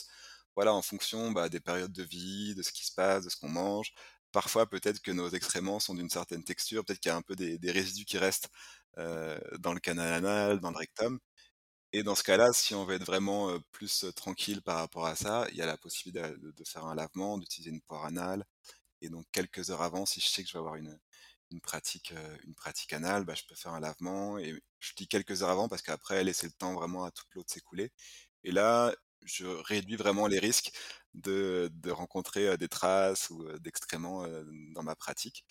[0.56, 3.38] voilà, en fonction, bah, des périodes de vie, de ce qui se passe, de ce
[3.38, 3.94] qu'on mange,
[4.32, 7.36] parfois peut-être que nos excréments sont d'une certaine texture, peut-être qu'il y a un peu
[7.36, 8.50] des résidus qui restent,
[8.98, 11.20] heu, dans le canal anal, dans le rectum.
[11.94, 15.06] Et dans ce cas-là, si on veut être vraiment, heu, plus, heu, tranquille par rapport
[15.08, 18.46] à ça, il y a la possibilité de faire un lavement, d'utiliser une poire anale.
[19.02, 21.00] Et donc quelques heures avant, si je sais que je vais avoir une
[22.54, 24.38] pratique anale, bah, je peux faire un lavement.
[24.40, 27.44] Et je dis quelques heures avant parce qu'après laisser le temps vraiment à toute l'eau
[27.44, 27.92] de s'écouler.
[28.44, 28.94] Et là,
[29.26, 30.72] je réduis vraiment les risques
[31.18, 34.26] de de rencontrer, des traces ou, d'excréments,
[34.74, 35.46] dans ma pratique.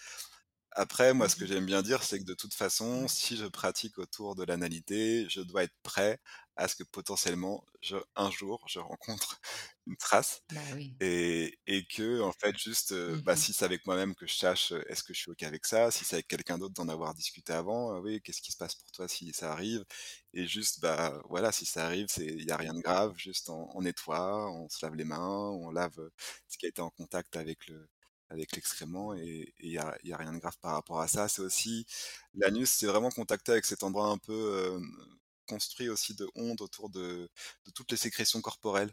[0.73, 3.47] Après, moi, ce que Mmh j'aime bien dire, c'est que de toute façon, si je
[3.47, 6.21] pratique autour de l'analité, je dois être prêt
[6.57, 9.41] à ce que potentiellement je un jour, je rencontre
[9.87, 11.01] une trace Bah oui.
[11.01, 12.95] et et qu'en fait juste,
[13.25, 15.43] bah, Mmh si c'est avec moi-même que je sache, heu, est-ce que je suis OK
[15.43, 15.91] avec ça?
[15.91, 18.75] Si c'est avec quelqu'un d'autre, d'en avoir discuté avant, heu, oui, qu'est-ce qui se passe
[18.77, 19.85] pour toi si ça arrive?
[20.33, 23.51] Et juste, bah, voilà, si ça arrive, c'est il y a rien de grave, juste
[23.51, 26.11] on on nettoie, on se lave les mains, on lave,
[26.49, 27.89] ce qui a été en contact avec le
[28.29, 31.29] avec l'excrément et il y a y a rien de grave par rapport à ça.
[31.29, 31.87] C'est aussi
[32.35, 34.81] l'anus, c'est vraiment contacté avec cet endroit un peu,
[35.47, 37.29] construit aussi de honte autour de
[37.67, 38.93] de toutes les sécrétions corporelles.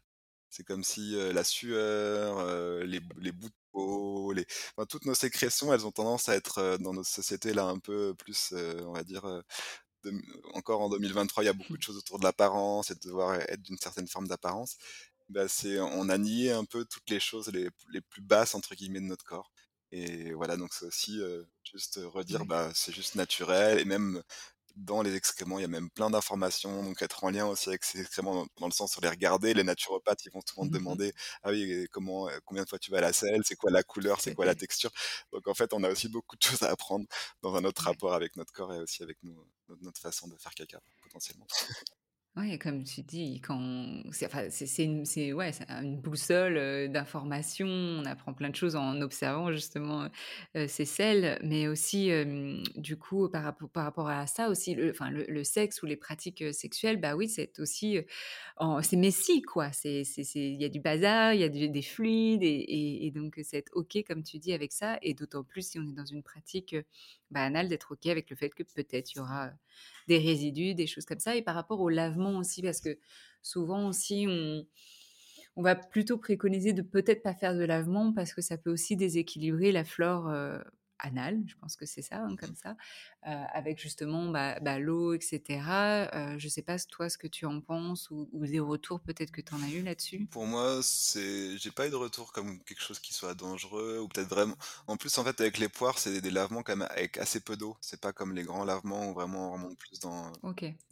[0.56, 2.46] C'est comme si, la sueur,
[2.86, 4.46] les les bouts de peau, les
[4.78, 8.14] enfin toutes nos sécrétions, elles ont tendance à être, dans notre société là un peu
[8.16, 8.54] plus,
[8.86, 9.26] on va dire,
[10.54, 13.36] encore en 2023, il y a beaucoup de choses autour de l'apparence et de devoir
[13.36, 14.78] être d'une certaine forme d'apparence.
[15.30, 18.76] Bah, c'est on a nié un peu toutes les choses les les «plus basses» entre
[18.76, 19.52] guillemets de notre corps.
[19.92, 21.20] Et voilà, donc c'est aussi,
[21.64, 24.22] juste redire, bah, c'est juste naturel et même
[24.76, 27.84] dans les excréments, il y a même plein d'informations, donc être en lien aussi avec
[27.84, 30.72] ces excréments dans dans le sens où les regarder, les naturopathes, ils vont souvent te
[30.72, 33.42] demander: «Ah oui comment, heu, combien de fois tu vas à la selle?
[33.46, 34.22] C'est quoi la couleur?
[34.22, 34.92] C'est quoi la texture?»
[35.32, 37.06] donc en fait, on a aussi beaucoup de choses à apprendre
[37.42, 37.98] dans un autre Ouais.
[37.98, 39.48] rapport avec notre corps et aussi avec notre
[39.82, 41.48] notre façon de faire caca, potentiellement.
[42.36, 45.04] Ouais, comme tu dis, quand c'est enfin, c'est une
[45.36, 45.52] ouais,
[45.84, 47.68] une boussole, heu, d'informations.
[47.68, 50.10] On apprend plein de choses en observant justement, heu
[50.56, 54.74] heu, ces selles, mais aussi, hem, du coup, par rappo par rapport à ça aussi,
[54.74, 58.00] le enfin, le sexe ou les pratiques, sexuelles, bah, oui, c'est aussi,
[58.82, 59.72] c'est messy, quoi.
[59.72, 60.02] C'est
[60.36, 63.98] il y a du bazar, il y a des fluides et et donc c'est OK,
[64.08, 66.76] comme tu dis, avec ça et d'autant plus si on est dans une pratique,
[67.42, 69.52] anale, d'être OK avec le fait que peut-être il y aura,
[70.08, 72.98] des résidus, des choses comme ça et par rapport au lavement aussi, parce que
[73.42, 74.66] souvent aussi on
[75.56, 78.96] on va plutôt préconiser de peut-être pas faire de lavement parce que ça peut aussi
[78.96, 80.28] déséquilibrer la flore,
[80.94, 82.72] heu, anale, je pense que c'est ça, hein, comme ça,
[83.28, 86.10] heu, avec justement, bah bah, l'eau et cetera.
[86.36, 89.32] Heu, je sais pas toi ce que tu en penses ou ou des retours peut-être
[89.32, 90.30] que tu en as eu là-dessus?
[90.32, 94.08] Pour moi, c'est j'ai pas eu de retour comme quelque chose qui soit dangereux ou
[94.08, 94.56] peut-être vraiment
[94.88, 97.56] en plus, en fait, avec les poires, c'est des lavements quand même avec assez peu
[97.58, 97.78] d'eau.
[97.82, 100.32] C'est pas comme les grands lavements où vraiment on remonte plus dans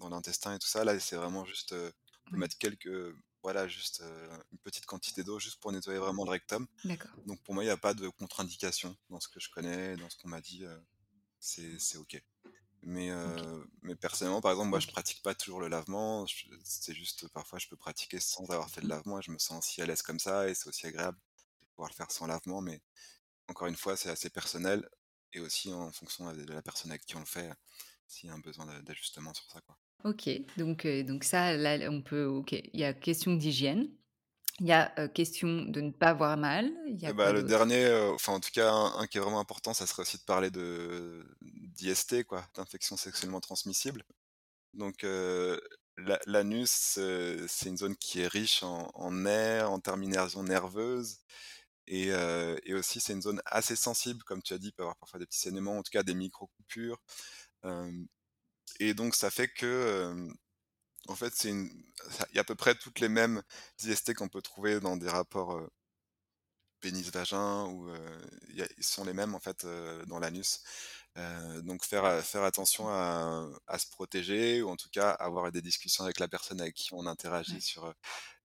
[0.09, 0.83] l'intestin et tout ça.
[0.85, 2.41] Là, c'est vraiment juste, on peut Ouais.
[2.41, 2.89] mettre quelques
[3.43, 6.67] voilà, juste, heu, une petite quantité d'eau juste pour nettoyer vraiment le rectum.
[6.84, 7.17] D'accord.
[7.25, 10.10] Donc pour moi, il y a pas de contre-indication dans ce que je connais, dans
[10.10, 10.82] ce qu'on m'a dit, heu,
[11.39, 12.21] c'est c'est OK.
[12.84, 14.91] Mais heu, mais personnellement, par exemple, moi, je OK.
[14.91, 16.25] pratique pas toujours le lavement.
[16.27, 18.89] Je c'est juste parfois, je peux pratiquer sans avoir fait le Mmh.
[18.89, 21.19] lavement et je me sens aussi à l'aise comme ça et c'est aussi agréable
[21.62, 22.62] de pouvoir le faire sans lavement.
[22.62, 22.82] Mais
[23.49, 24.89] encore une fois, c'est assez personnel
[25.34, 27.51] et aussi en fonction, de la personne avec qui on le fait,
[28.08, 29.77] s'il y a un besoin d'a d'ajustement sur ça, quoi.
[30.03, 32.53] OK, donc heu, donc ça, là, on peut OK.
[32.53, 33.89] Il y a question d'hygiène,
[34.59, 37.13] il y a, heu, question de ne pas avoir mal, il y a Et quoi
[37.13, 37.43] bah, le d'autre?
[37.43, 40.17] dernier, heu, enfin, en tout cas, un un qui est vraiment important, ça serait aussi
[40.17, 44.03] de parler de d'IST, quoi, d'infections sexuellement transmissibles.
[44.73, 45.03] Donc
[45.97, 46.69] l'a l'anus,
[47.47, 51.17] c'est une zone qui est riche en en nerfs, en terminaisons nerveuses
[51.87, 54.85] et et aussi c'est une zone assez sensible, comme tu as dit, il peut y
[54.85, 56.99] avoir parfois des petits saignements, en tout cas des micro-coupures,
[58.79, 60.27] et donc ça fait que,
[61.07, 63.43] en fait, c'est il y a à peu près toutes les mêmes
[63.84, 65.69] IST qu'on peut trouver dans des rapports, heu
[66.81, 67.89] pénis-vagin ou
[68.77, 69.65] ils sont les mêmes en fait,
[70.07, 70.62] dans l'anus.
[71.63, 76.03] Donc faire, faire attention à à se protéger ou en tout cas avoir des discussions
[76.03, 77.62] avec la personne avec qui on interagit Ouais.
[77.62, 77.93] sur,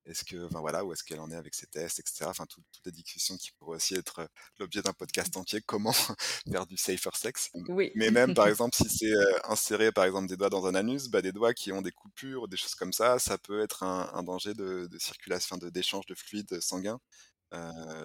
[0.07, 2.31] est-ce que enfin voilà, où est-ce qu'elle en est avec ses tests et cetera.
[2.31, 5.61] Enfin toutes toutes les discussions qui pourraient aussi être, l'objet d'un podcast entier.
[5.67, 5.93] Comment
[6.51, 7.51] faire du safer sex?
[7.69, 7.93] Oui.
[7.95, 9.13] mais même par exemple si c'est,
[9.45, 12.43] insérer par exemple des doigts dans un anus, bah, des doigts qui ont des coupures
[12.45, 15.71] ou des choses comme ça, ça peut être un un danger de de circulation, de
[15.71, 16.99] d'échange de fluide sanguin.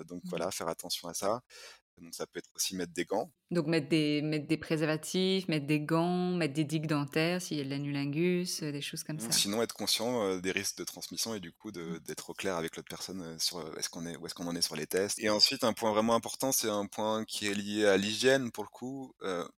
[0.08, 0.30] Donc Mmh.
[0.30, 1.42] voilà, faire attention à ça.
[1.98, 3.32] Donc ça peut être aussi mettre des gants.
[3.52, 7.62] Donc mettre des mettre des préservatifs, mettre des gants, mettre des digues dentaires s'il y
[7.62, 9.36] a de l'anulingus, heu, des choses comme ça?
[9.36, 12.76] sinon être conscient, heu, des risques de transmission et du coup d'être au clair avec
[12.78, 15.20] l'autre personne, heu, sur, est-ce qu'on est où est-ce qu'on en est sur les tests
[15.20, 18.64] et ensuite un point vraiment important, c'est un point qui est lié à l'hygiène pour
[18.64, 19.14] le coup.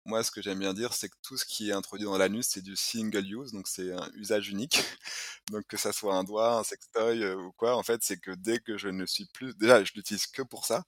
[0.05, 2.47] Moi ce que j'aime bien dire, c'est que tout ce qui est introduit dans l'anus,
[2.49, 4.83] c'est du single use, donc c'est un usage unique.
[5.51, 8.59] Donc que ça soit un doigt, un sextoy, ou quoi, en fait, c'est que dès
[8.61, 10.85] que je ne suis plus déjà je l'utilise que pour ça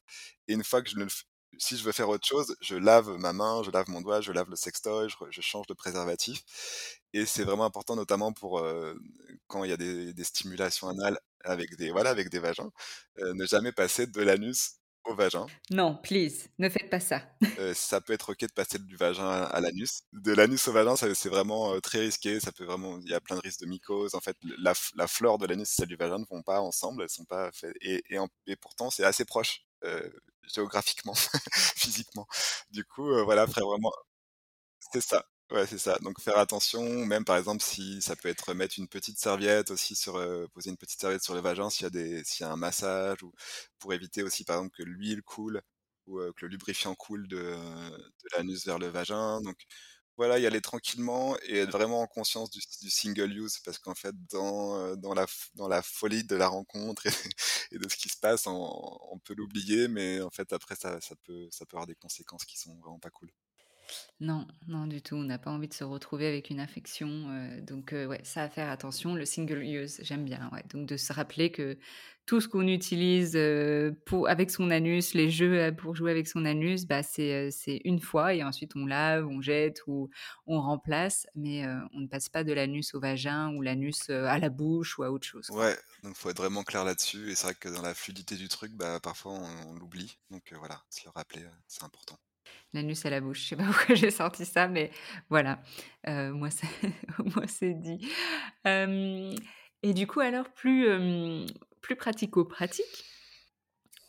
[0.48, 1.10] et une fois que je ne le
[1.58, 4.32] si je veux faire autre chose, je lave ma main, je lave mon doigt, je
[4.32, 6.42] lave le sextoy, je change de préservatif
[7.12, 8.62] et c'est vraiment important notamment pour,
[9.46, 12.70] quand il y a des des stimulations anales avec des voilà, avec des vagins,
[13.18, 15.50] ne jamais passer de l'anus au vagin.
[15.70, 17.22] Non, please, ne faites pas ça.
[17.74, 20.02] Ça peut être OK de passer du vagin à à l'anus.
[20.12, 23.36] De l'anus au vagin, c'est vraiment, très risqué, ça peut vraiment il y a plein
[23.36, 24.14] de risques de mycoses.
[24.14, 27.10] En fait, la flore de l'anus et celle du vagin ne vont pas ensemble, elles
[27.10, 29.62] sont pas fait et et en et pourtant c'est assez proche,
[30.54, 31.14] géographiquement,
[31.76, 32.26] physiquement.
[32.70, 33.92] Du coup, heu, voilà, faudrait vraiment
[34.92, 35.24] c'est ça.
[35.50, 35.98] Ouais, c'est ça.
[36.02, 39.94] Donc faire attention, même par exemple si ça peut être mettre une petite serviette aussi
[39.94, 42.48] sur, heu, poser une petite serviette sur le vagin s'il y a des s'il y
[42.48, 43.32] a un massage ou
[43.78, 45.60] pour éviter aussi par exemple que l'huile coule
[46.06, 49.40] ou, que le lubrifiant coule de de l'anus vers le vagin.
[49.42, 49.56] Donc
[50.16, 54.14] voilà, y aller tranquillement et être vraiment en conscience du single use parce qu'en fait
[54.30, 57.04] dans, heu, dans la dans la folie de la rencontre
[57.72, 61.00] et de ce qui se passe, on on peut l'oublier, mais en fait après ça
[61.00, 63.30] ça peut ça peut avoir des conséquences qui sont vraiment pas cool.
[64.20, 67.60] Non, non du tout, on n'a pas envie de se retrouver avec une infection, heu,
[67.62, 69.14] donc heu, ouais, ça à faire attention.
[69.14, 71.78] Le single use, j'aime bien, ouais, donc de se rappeler que
[72.26, 76.44] tout ce qu'on utilise, heu, pour avec son anus, les jeux, pour jouer avec son
[76.44, 80.10] anus, bah, c'est, c'est une fois et ensuite on lave, on jette ou
[80.46, 84.48] on remplace, mais on ne passe pas de l'anus au vagin ou l'anus, à la
[84.48, 85.50] bouche ou à autre chose.
[85.50, 88.48] Ouais, donc faut être vraiment clair là-dessus et c'est vrai que dans la fluidité du
[88.48, 92.18] truc, bah, parfois on l'oublie, donc voilà, se le rappeler, c'est important.
[92.72, 94.90] L'anus à la bouche, je sais pas pourquoi j'ai sorti ça, mais
[95.30, 95.62] voilà,
[96.08, 96.48] heu, moi
[97.46, 98.08] c'est dit.
[98.66, 100.86] Et du coup alors plus,
[101.80, 103.04] plus pratico-pratique?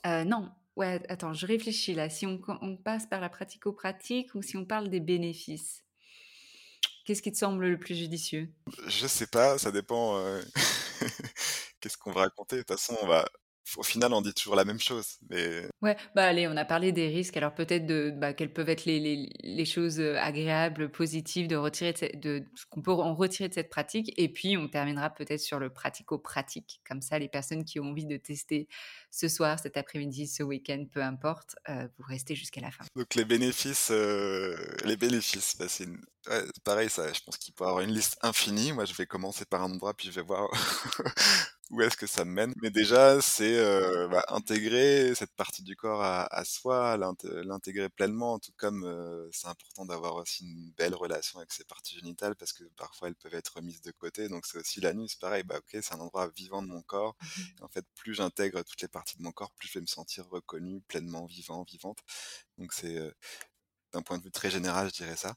[0.06, 4.56] Heu, non, ouais, attends, je réfléchis là, si on passe par la pratico-pratique ou si
[4.58, 5.84] on parle des bénéfices?
[7.06, 8.52] Qu'est-ce qui te semble le plus judicieux?
[8.88, 10.43] Je sais pas, ça dépend, heu,
[11.80, 12.58] qu'est-ce qu'on va raconter?
[12.58, 13.26] De toute façon, on va
[13.78, 16.91] au final, on dit toujours la même chose, mais Ouais, bah, allez, on a parlé
[16.93, 20.89] des risques, alors peut-être de bah, quelles peuvent être les les les choses, heu, agréables,
[20.89, 24.32] positives de retirer de cette de ce qu'on peut en retirer de cette pratique et
[24.32, 26.82] puis on terminera peut-être sur le pratico-pratique.
[26.88, 28.67] Comme ça, les personnes qui ont envie de tester
[29.12, 32.86] ce soir, cet après-midi, ce week-end, peu importe, heu, vous restez jusqu'à la fin.
[32.95, 37.54] donc les bénéfices, heu, les bénéfices, bah, c'est une ouais, pareil, ça je pense qu'il
[37.54, 38.71] peut y avoir une liste infinie.
[38.73, 40.49] Moi, je vais commencer par un endroit, puis je vais voir
[41.71, 42.54] où est-ce que ça me mène.
[42.62, 47.89] Mais déjà, c'est, heu, bah, intégrer cette partie du corps à à soi, l'int l'intégrer
[47.89, 52.36] pleinement, tout comme, heu, c'est important d'avoir aussi une belle relation avec ses parties génitales
[52.36, 54.30] parce que parfois elles peuvent être mises de côté.
[54.30, 57.41] Donc c'est aussi l'anus, pareil, bah, OK, c'est un endroit vivant de mon corps Mmh
[57.60, 59.88] et en fait, plus j'intègre toutes les parties de mon corps, plus je vais me
[59.88, 61.99] sentir reconnu, pleinement vivant, vivante.
[62.58, 63.13] Donc c'est, heu,
[63.93, 65.36] d'un point de vue très général, je dirais ça.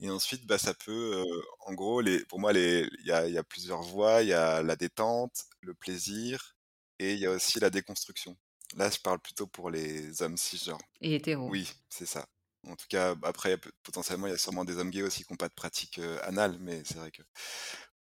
[0.00, 1.24] Et ensuite, bah, ça peut,
[1.60, 4.22] en gros, les pour moi, il y a y a plusieurs voies.
[4.22, 6.56] Il y a la détente, le plaisir
[6.98, 8.36] et il y a aussi la déconstruction.
[8.76, 10.80] Là, je parle plutôt pour les hommes cisgenres.
[11.00, 11.56] et hétéro.
[11.56, 12.26] Oui, c'est ça.
[12.66, 15.32] En tout cas, bah, après, potentiellement, il y a sûrement des hommes gays aussi qui
[15.32, 17.22] ont pas de pratique, heu, anale, mais c'est vrai que,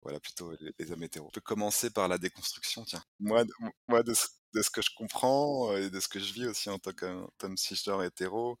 [0.03, 1.27] voilà, plutôt les les hommes hétéros.
[1.27, 3.03] On peut commencer par la déconstruction, tiens.
[3.19, 3.51] Moi, d
[3.87, 6.69] moi, de ce de ce que je comprends, et de ce que je vis aussi
[6.69, 8.59] en tant qu'homme cisgenre hétéro,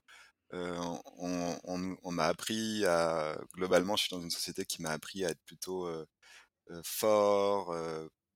[0.53, 0.77] Heu,
[1.17, 4.91] on on nous on m'a appris à globalement, je suis dans une société qui m'a
[4.91, 6.05] appris à être plutôt, heu
[6.71, 7.75] heu, fort,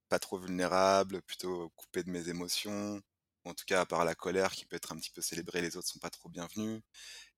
[0.09, 3.01] pas trop vulnérable, plutôt coupé de mes émotions,
[3.45, 5.77] en tout cas, à part la colère qui peut être un petit peu célébrée, les
[5.77, 6.81] autres sont pas trop bienvenus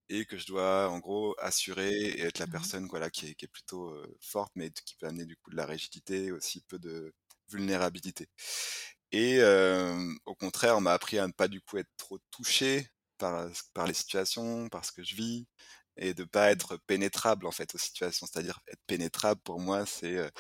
[0.10, 3.36] et que je dois, en gros, assurer et être la Mmh personne, voilà, qui est
[3.36, 6.80] qui est plutôt, forte, mais qui peut amener, du coup, de la rigidité, aussi peu
[6.80, 7.14] de
[7.50, 8.28] vulnérabilité.
[9.12, 9.42] Et
[10.26, 12.88] au contraire, on m'a appris à ne pas du coup être trop touché
[13.20, 15.48] par, les situations, par ce que je vis
[15.98, 18.26] et de pas être pénétrable en fait aux situations.
[18.26, 20.32] C'est-à-dire être pénétrable pour moi, c'est,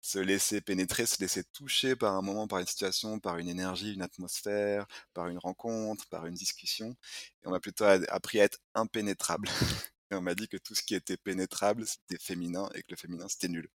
[0.00, 3.94] se laisser pénétrer, se laisser toucher par un moment, par une situation, par une énergie,
[3.94, 6.96] une atmosphère, par une rencontre, par une discussion
[7.42, 9.48] et on m'a plutôt appris à être impénétrable
[10.10, 12.96] et on m'a dit que tout ce qui était pénétrable, c'était féminin et que le
[12.96, 13.68] féminin, c'était nul.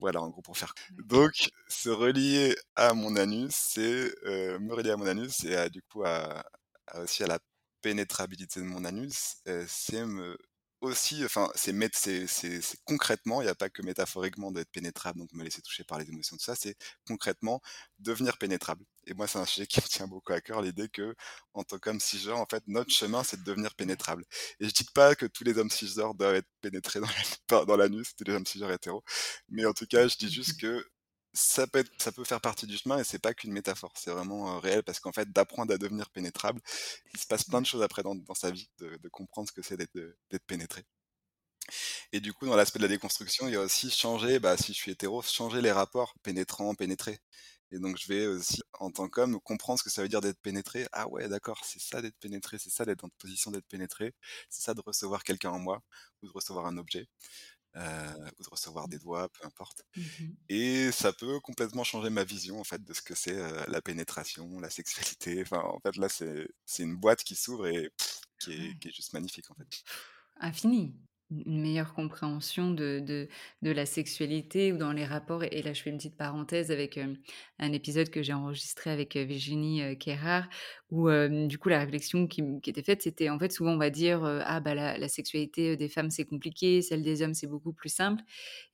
[0.00, 4.96] Voilà, en gros, pour faire donc se relier à mon anus, c'est, me relier à
[4.96, 6.44] mon anus et à du coup à
[6.90, 7.38] à aussi à la
[7.82, 10.36] pénétrabilité de mon anus, heu, c'est me
[10.80, 11.72] aussi enfin, c'est
[12.84, 16.08] concrètement, il y a pas que métaphoriquement d'être pénétrable, donc me laisser toucher par les
[16.08, 17.60] émotions, tout ça, c'est concrètement
[17.98, 18.84] devenir pénétrable.
[19.06, 21.14] Et moi, c'est un sujet qui me tient beaucoup à cœur, l'idée que
[21.54, 24.24] en tant qu'homme cisgenre, en fait, notre chemin, c'est de devenir pénétrable.
[24.60, 27.12] Et je dis pas que tous les hommes cisgenres doivent être pénétrés dans la
[27.48, 29.02] par dans l'anus, tous les hommes cisgenres hétéros,
[29.48, 30.84] mais en tout cas, je dis juste que
[31.38, 31.66] ça
[32.12, 35.00] peut faire partie du chemin et c'est pas qu'une métaphore, c'est vraiment, heu, réel parce
[35.00, 36.60] qu'en fait, d'apprendre à devenir pénétrable,
[37.14, 39.76] il se passe plein de choses après dans sa vie, de comprendre ce que c'est
[39.76, 39.96] d'être,
[40.46, 40.84] pénétré.
[42.12, 44.72] Et du coup, dans l'aspect de la déconstruction, il y a aussi changer, bah, si
[44.72, 47.18] je suis hétéro, changer les rapports pénétrant-pénétré
[47.70, 50.40] et donc je vais aussi, en tant qu'homme, comprendre ce que ça veut dire d'être
[50.40, 50.86] pénétré.
[50.92, 54.14] Ah ouais, d'accord, c'est ça d'être pénétré, c'est ça d'être en position d'être pénétré,
[54.48, 55.82] c'est ça de recevoir quelqu'un en moi
[56.22, 57.08] ou de recevoir un objet,
[57.78, 59.84] heu, ou de recevoir des doigts, peu importe.
[59.96, 63.64] Mmh Et ça peut complètement changer ma vision, en fait, de ce que c'est, heu,
[63.68, 65.42] la pénétration, la sexualité.
[65.42, 68.80] Enfin, en fait, là, c'est c'est une boîte qui s'ouvre et pff, qui est Ouais.
[68.80, 69.68] qui est juste magnifique, en fait.
[70.40, 70.94] Infini.
[71.30, 73.28] Une meilleure compréhension de de
[73.60, 76.96] de la sexualité ou dans les rapports et là je fais une petite parenthèse avec,
[76.96, 77.18] hem,
[77.58, 80.48] un épisode que j'ai enregistré avec, heu, Virginie, Kerard
[80.90, 83.76] où, hem, du coup la réflexion qui qui était faite, c'était en fait souvent on
[83.76, 87.46] va dire, «Ah bah la la sexualité, des femmes c'est compliqué, celle des hommes c'est
[87.46, 88.22] beaucoup plus simple»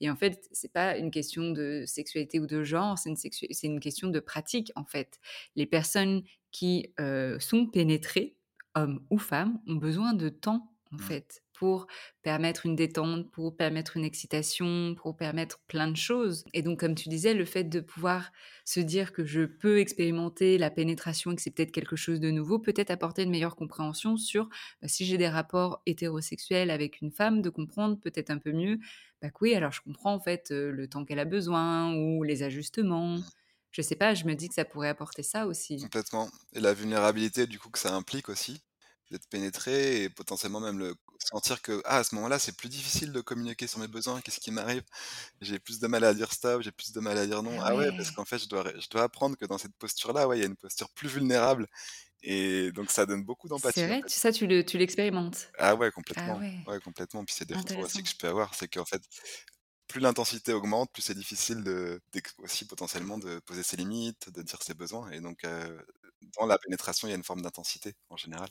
[0.01, 3.67] et en fait c'est pas une question de sexualité ou de genre, c'est une c'est
[3.67, 5.19] une question de pratique en fait.
[5.57, 6.95] Les personnes qui,
[7.41, 8.37] sont pénétrées,
[8.77, 11.15] hommes ou femmes, ont besoin de temps en Mmh.
[11.15, 11.87] fait pour
[12.23, 16.95] permettre une détente, pour permettre une excitation, pour permettre plein de choses et donc comme
[16.97, 18.33] tu disais, le fait de pouvoir
[18.65, 22.31] se dire que je peux expérimenter la pénétration et que c'est peut-être quelque chose de
[22.31, 24.49] nouveau, peut-être apporter une meilleure compréhension sur,
[24.83, 28.79] bah, si j'ai des rapports hétérosexuels avec une femme, de comprendre peut-être un peu mieux,
[29.23, 32.23] bah, que oui alors je comprends en fait, heu, le temps qu'elle a besoin ou
[32.23, 33.19] les ajustements.
[33.19, 33.31] Mmh.
[33.73, 35.91] Je sais pas, je me dis que ça pourrait apporter ça aussi.
[35.91, 38.65] Complètement et la vulnérabilité du coup que ça implique aussi,
[39.11, 43.13] d'être pénétré et potentiellement même le sentir que: «Ah à ce moment-là, c'est plus difficile
[43.13, 44.85] de communiquer sur mes besoins, qu'est-ce qui m'arrive?
[45.43, 47.61] J'ai plus de mal à dire stop, j'ai plus de mal à dire non.
[47.63, 48.13] Ah ouais, parce ouais!
[48.13, 50.45] qu'en fait je dois ré je dois apprendre que dans cette posture-là, ouais, il y
[50.45, 51.69] a une posture plus vulnérable»
[52.23, 54.05] et donc ça donne beaucoup C'est d'empathie en vrai?
[54.05, 54.09] fait.
[54.09, 55.53] Tu ça tu le tu l'expérimentes?
[55.59, 58.03] Ah ouais Ah complètement, ouais, ouais complètement, puis c'est des retours aussi intéressant.
[58.03, 59.03] que je peux avoir, c'est qu'en fait,
[59.89, 64.43] plus l'intensité augmente, plus c'est difficile de d'ex aussi potentiellement de poser ses limites, de
[64.43, 65.87] dire ses besoins et donc heu,
[66.39, 68.51] dans la pénétration, il y a une forme d'intensité en général.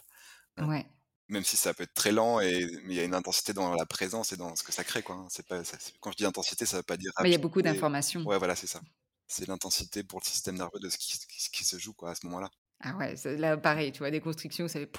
[0.58, 0.86] Ouais.
[1.30, 3.74] Même si ça peut être très lent et mais il y a une intensité dans
[3.74, 5.28] la présence et dans ce que ça crée quoi, hein.
[5.30, 7.36] C'est pas ça c'est quand je dis intensité, ça veut pas dire Mais il y
[7.36, 8.28] a beaucoup d'informations.
[8.28, 8.82] Ouais voilà, c'est ça.
[9.28, 11.94] C'est l'intensité pour le système nerveux de ce qui ce qui ce qui se joue
[11.94, 12.50] quoi à ce moment-là.
[12.86, 14.92] Ah ouais, là pareil, tu vois, des constructions, ça fait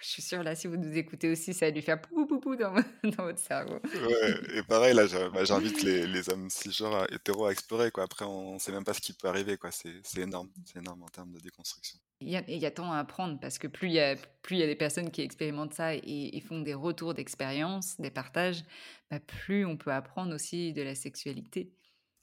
[0.00, 2.40] je suis sûre là, si vous nous écoutez aussi, ça a dû faire pou pou
[2.40, 3.78] pou dans vo dans votre cerveau.
[3.92, 8.04] Ouais et pareil là, je bah, j'invite les les hommes cisgenres hétéros à explorer quoi.
[8.04, 11.02] Après on sait même pas ce qui peut arriver quoi, c'est c'est énorme, c'est énorme
[11.02, 11.98] en termes de déconstruction.
[12.22, 14.00] Il y a et il y a tant à apprendre parce que plus il y
[14.00, 17.12] a plus il y a des personnes qui expérimentent ça et et font des retours
[17.12, 18.62] d'expérience, des partages,
[19.10, 21.74] bah, plus on peut apprendre aussi de la sexualité.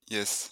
[0.10, 0.52] Yes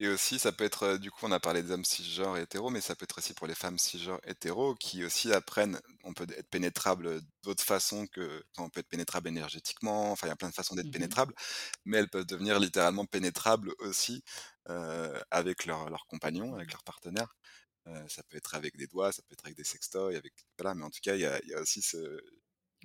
[0.00, 2.68] et aussi ça peut être, du coup on a parlé des hommes cisgenres et hétéros,
[2.70, 6.26] mais ça peut être aussi pour les femmes cisgenres hétéros qui aussi apprennent on peut
[6.36, 10.36] être pénétrable, d'autres façons que enfin on peut être pénétrable énergétiquement, enfin il y a
[10.36, 11.22] plein de façons d'être Mmh mh.
[11.30, 11.32] pénétrable,
[11.84, 14.22] mais elles peuvent devenir littéralement pénétrables aussi,
[15.30, 17.34] avec leur leur compagnon, avec leur partenaire.
[17.88, 20.74] Heu, ça peut être avec des doigts, ça peut être avec des sextoys, avec voilà,
[20.74, 22.20] mais en tout cas il y a il y a aussi ce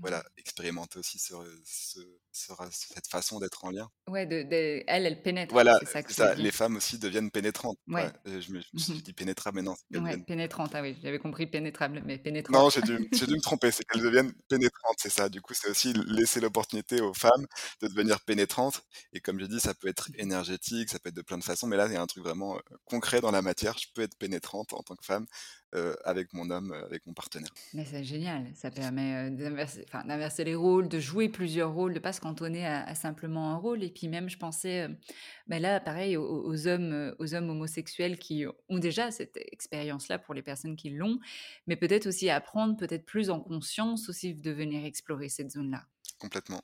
[0.02, 0.26] voilà, Ouais.
[0.38, 1.34] expérimenter aussi ce
[1.66, 2.00] ce
[2.32, 3.90] ce ra cette façon d'être en lien.
[4.10, 7.78] Ouais, de de elles, elles pénètrent, Voilà, ça que ça, les femmes aussi deviennent pénétrantes.
[7.88, 9.76] Ouais, je me je me Mmh suis dit pénétrable, mais non.
[9.96, 12.66] Ouais, deviennent pénétrante, ah oui, j'avais compris pénétrable, mais pénétrante.
[12.66, 15.28] non, j'ai dû dû me tromper, c'est qu'elles deviennent pénétrantes, c'est ça.
[15.28, 17.46] Du coup, c'est aussi laisser l'opportunité aux femmes
[17.82, 21.16] de devenir pénétrantes et comme j'ai dit, ça peut être Mmh énergétique, ça peut être
[21.16, 23.32] de plein de façons, mais là, il y a un truc vraiment, heu, concret dans
[23.32, 23.78] la matière.
[23.78, 25.26] Je peux être pénétrante en tant que femme,
[25.76, 27.58] heu, avec mon homme, heu, avec mon partenaire.
[27.74, 31.94] Mais c'est génial, ça permet, heu, d'inverser enfin d'inverser les rôles, de jouer plusieurs rôles,
[31.94, 34.88] de pas se cantonner à à simplement un rôle et puis même je pensais,
[35.48, 40.42] bah, là pareil aux hommes, aux hommes homosexuels qui ont déjà cette expérience-là pour les
[40.44, 41.20] personnes qui l'ont,
[41.68, 45.84] mais peut-être aussi apprendre peut-être plus en conscience aussi de venir explorer cette zone-là.
[46.20, 46.62] Complètement.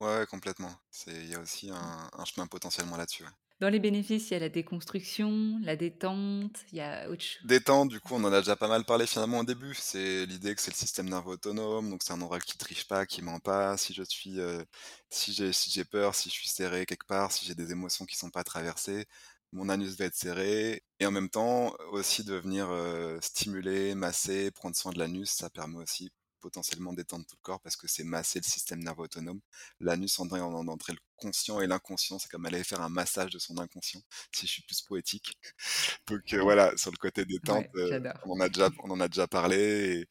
[0.00, 0.74] Ouais, complètement.
[1.08, 3.30] Il y a aussi un un chemin potentiellement là-dessus, ouais.
[3.62, 7.38] Dans les bénéfices, il y a la déconstruction, la détente, il y a autre ch
[7.44, 9.72] Détente, du coup, on en a déjà pas mal parlé finalement au début.
[9.76, 13.06] C'est l'idée que c'est le système nerveux autonome, donc c'est un endroit qui triche pas,
[13.06, 13.76] qui ment pas.
[13.76, 14.64] Si je suis, heu,
[15.10, 18.30] si j'ai peur, si je suis serré quelque part, si j'ai des émotions qui sont
[18.30, 19.06] pas traversées,
[19.52, 24.50] mon anus va être serré et en même temps, aussi de venir, heu, stimuler, masser,
[24.50, 26.10] prendre soin de l'anus, ça permet aussi
[26.42, 29.40] potentiellement d'étendre tout le corps parce que c'est masser le système nerveux autonome.
[29.80, 33.38] L'anus en en entrer le conscient et l'inconscient, c'est comme aller faire un massage de
[33.38, 35.38] son inconscient, si je suis plus poétique.
[36.08, 38.14] Donc heu, voilà, sur le côté détente, ouais, j'adore.
[38.26, 40.08] on en a déjà on en a déjà parlé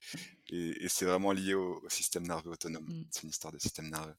[0.49, 2.86] et et et c'est vraiment lié au au système nerveux autonome.
[2.86, 3.05] Mmh.
[3.11, 4.15] C'est une histoire de système nerveux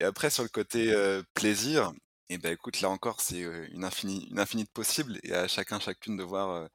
[0.00, 1.92] et après sur le côté, heu, plaisir
[2.32, 5.80] et bah, écoute, là encore, c'est, une infinie une infinie de possibles et à chacun,
[5.80, 6.68] chacune de voir,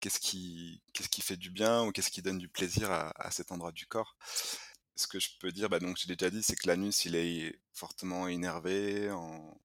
[0.00, 3.30] qu'est-ce qui qu'est-ce qui fait du bien ou qu'est-ce qui donne du plaisir à à
[3.30, 4.16] cet endroit du corps?
[4.96, 7.16] Ce que je peux dire, bah, donc je l'ai déjà dit, c'est que l'anus, il
[7.16, 9.58] est fortement innervé en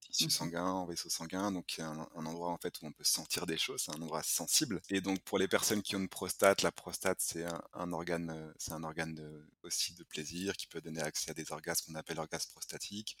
[0.00, 2.80] tissu Mmh sanguin, en vaisseau sanguin, donc il y a un un endroit en fait
[2.82, 5.82] où on peut sentir des choses, c'est un endroit sensible et donc pour les personnes
[5.82, 9.46] qui ont une prostate, la prostate c'est un un organe, heu, c'est un organe de
[9.62, 13.16] aussi de plaisir qui peut donner accès à des orgasmes qu'on appelle orgasmes prostatiques.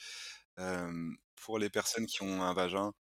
[1.36, 2.92] Pour les personnes qui ont un vagin,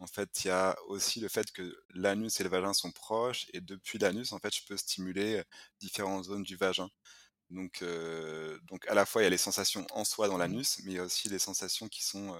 [0.00, 3.46] en fait, il y a aussi le fait que l'anus et le vagin sont proches
[3.52, 5.44] et depuis l'anus, en fait, je peux stimuler,
[5.80, 6.88] différentes zones du vagin.
[7.50, 7.84] Donc,
[8.64, 10.38] donc à la fois, il y a les sensations en soi dans Oui.
[10.38, 12.36] l'anus, mais il y a aussi les sensations qui sont,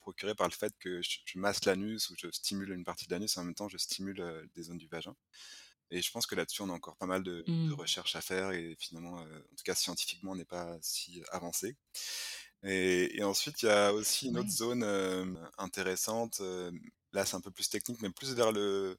[0.00, 3.12] procurées par le fait que je je masse l'anus ou je stimule une partie de
[3.12, 5.14] l'anus et en même temps je stimule, des zones du vagin.
[5.90, 7.74] Et je pense que là-dessus, on a encore pas mal de, de Mmh.
[7.74, 11.76] recherches à faire et finalement, en tout cas scientifiquement, on n'est pas si avancé.
[12.64, 14.52] Et, et ensuite, il y a aussi une autre Ouais.
[14.52, 14.84] zone
[15.58, 16.40] intéressante.
[17.14, 18.96] Euh, là, c'est un peu plus technique, mais plus vers le,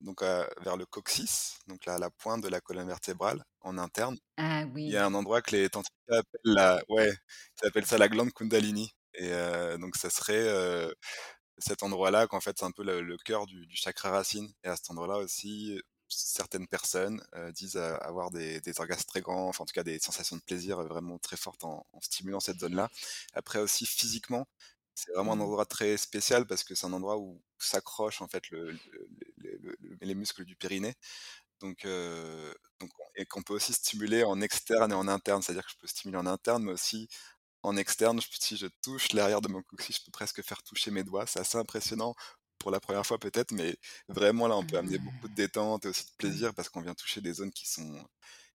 [0.00, 4.16] donc, à- vers le coccyx, donc la, la pointe de la colonne vertébrale en interne.
[4.36, 7.12] Ah Il y a un endroit que les tantriques appellent la, ouais,
[7.62, 8.90] ils appellent ça la glande Kundalini.
[9.14, 10.92] Et euh, donc, ça serait euh,
[11.58, 14.52] cet endroit-là qu'en fait, c'est un peu le, le cœur du, du chakra racine.
[14.64, 19.20] Et à cet endroit-là aussi, certaines personnes euh, disent euh, avoir des, des orgasmes très
[19.20, 22.40] grands, enfin en tout cas des sensations de plaisir vraiment très fortes en, en stimulant
[22.40, 22.88] cette zone-là.
[23.34, 24.46] Après aussi physiquement,
[24.98, 25.40] c'est vraiment un Mmh.
[25.40, 28.80] endroit très spécial parce que c'est un endroit où s'accrochent en fait le- le-
[29.36, 30.94] le- le- le- les muscles du périnée.
[31.60, 35.72] Donc, euh, donc, et qu'on peut aussi stimuler en externe et en interne, c'est-à-dire que
[35.72, 37.08] je peux stimuler en interne, mais aussi
[37.62, 41.04] en externe, si je touche l'arrière de mon coccyx, je peux presque faire toucher mes
[41.04, 41.26] doigts.
[41.26, 42.14] C'est assez impressionnant
[42.58, 43.76] pour la première fois peut-être, mais
[44.08, 46.82] vraiment là, on peut amener beaucoup de détente et aussi de ouais, plaisir parce qu'on
[46.82, 48.06] vient toucher des zones qui sont,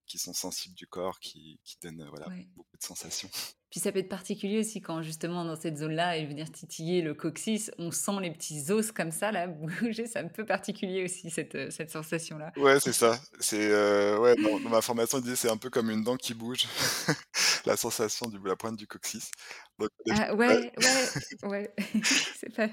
[0.06, 2.48] qui sont sensibles du corps, qui, qui donnent voilà, ouais.
[2.56, 3.30] beaucoup de sensations.
[3.74, 7.12] Puis ça peut être particulier aussi quand justement dans cette zone-là et venir titiller le
[7.12, 11.28] coccyx, on sent les petits os comme ça là bouger, c'est un peu particulier aussi
[11.28, 12.52] cette, heu, cette sensation-là.
[12.56, 13.18] Ouais, c'est ça.
[13.40, 16.16] C'est euh, ouais, dans, dans ma formation, il disait c'est un peu comme une dent
[16.16, 16.66] qui bouge,
[17.66, 19.32] la sensation du la pointe du coccyx.
[19.80, 21.74] Donc, Ah ouais, ouais, ouais,
[22.38, 22.68] c'est pas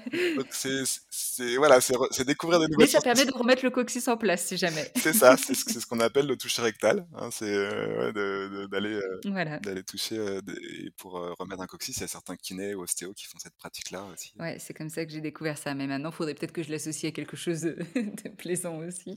[0.52, 4.44] c'est voilà, c'est découvrir des mais nouvelles ça permet de remettre le coccyx en place
[4.46, 4.88] si jamais.
[4.94, 7.04] C'est ça, c'est ce, c'est ce qu'on appelle le toucher rectal.
[7.16, 9.58] hein, c'est euh, ouais, de- de- d'aller euh, Voilà.
[9.58, 11.96] d'aller toucher euh, des- pour euh, remettre un coccyx.
[11.98, 14.32] Il y a certains kinés ou ostéos qui font cette pratique-là aussi.
[14.38, 16.70] Ouais, c'est comme ça que j'ai découvert ça, mais maintenant, il faudrait peut-être que je
[16.70, 17.60] l'associe à quelque chose
[17.94, 19.16] de plaisant aussi.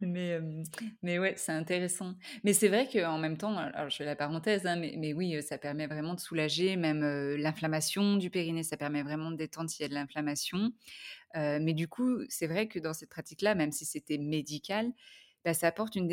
[0.00, 0.62] Mais, hem,
[1.02, 2.14] mais ouais, c'est intéressant.
[2.44, 3.56] Mais c'est vrai qu'en même temps,
[3.88, 7.00] je fais la parenthèse, hein, mais mais oui, ça permet vraiment de soulager même,
[7.36, 10.72] l'inflammation du périnée, ça permet vraiment de détendre s'il y a de l'inflammation.
[11.34, 14.92] Mais du coup, c'est vrai que dans cette pratique-là, même si c'était médical,
[15.44, 16.08] bah, ça apporte une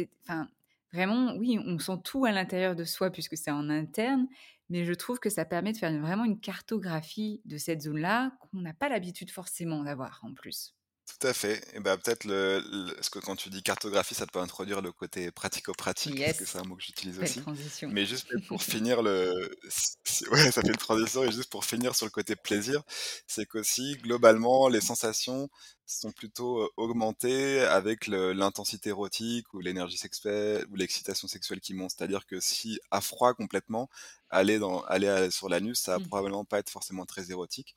[0.93, 4.27] vraiment, oui, on sent tout à l'intérieur de soi puisque c'est en interne,
[4.69, 8.61] mais je trouve que ça permet de faire vraiment une cartographie de cette zone-là qu'on
[8.61, 10.75] n'a pas l'habitude forcément d'avoir en plus.
[11.05, 11.61] Tout à fait.
[11.75, 14.91] Et ben peut-être le, le- ce que quand tu dis cartographie, ça peut introduire le
[14.93, 17.43] côté pratico-pratique, parce que c'est un mot que j'utilise belle aussi.
[17.43, 17.89] transition.
[17.89, 21.23] Mais juste peut-être pour finir le, si- si- ouais, ça fait une transition.
[21.25, 22.81] Et juste pour finir sur le côté plaisir,
[23.27, 25.49] c'est qu'aussi globalement les sensations
[25.85, 31.73] sont plutôt euh, augmentées avec le- l'intensité érotique ou l'énergie sexuelle ou l'excitation sexuelle qui
[31.73, 31.91] monte.
[31.97, 33.89] C'est-à-dire que si à froid complètement,
[34.29, 37.75] aller dans, aller à- sur l'anus, ça va Mmh, probablement pas être forcément très érotique.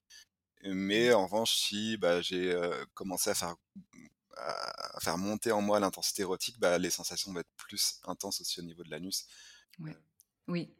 [0.72, 3.54] Mais en revanche, si bah, j'ai euh, commencé à faire,
[4.36, 8.40] à, à faire monter en moi l'intensité érotique, bah, les sensations vont être plus intenses
[8.40, 9.26] aussi au niveau de l'anus.
[9.78, 9.96] Ouais.
[10.48, 10.70] Oui.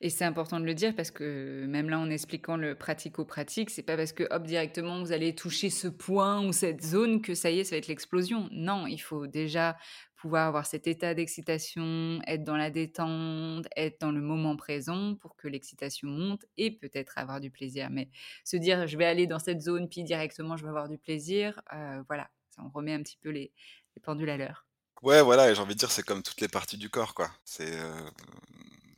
[0.00, 3.82] Et c'est important de le dire parce que même là, en expliquant le pratico-pratique, c'est
[3.82, 7.50] pas parce que hop, directement, vous allez toucher ce point ou cette zone que ça
[7.50, 8.48] y est, ça va être l'explosion.
[8.50, 9.76] Non, il faut déjà
[10.18, 15.36] pouvoir avoir cet état d'excitation, être dans la détente, être dans le moment présent pour
[15.36, 17.88] que l'excitation monte et peut-être avoir du plaisir.
[17.90, 18.10] Mais
[18.44, 21.62] se dire, je vais aller dans cette zone, puis directement, je vais avoir du plaisir,
[21.72, 23.52] euh, voilà, ça on remet un petit peu les,
[23.96, 24.66] les pendules à l'heure.
[25.02, 27.30] Ouais, voilà, et j'ai envie de dire, c'est comme toutes les parties du corps, quoi.
[27.44, 28.10] C'est euh,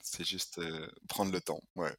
[0.03, 0.61] c'est juste
[1.09, 1.61] prendre le temps.
[1.77, 1.95] Ouais,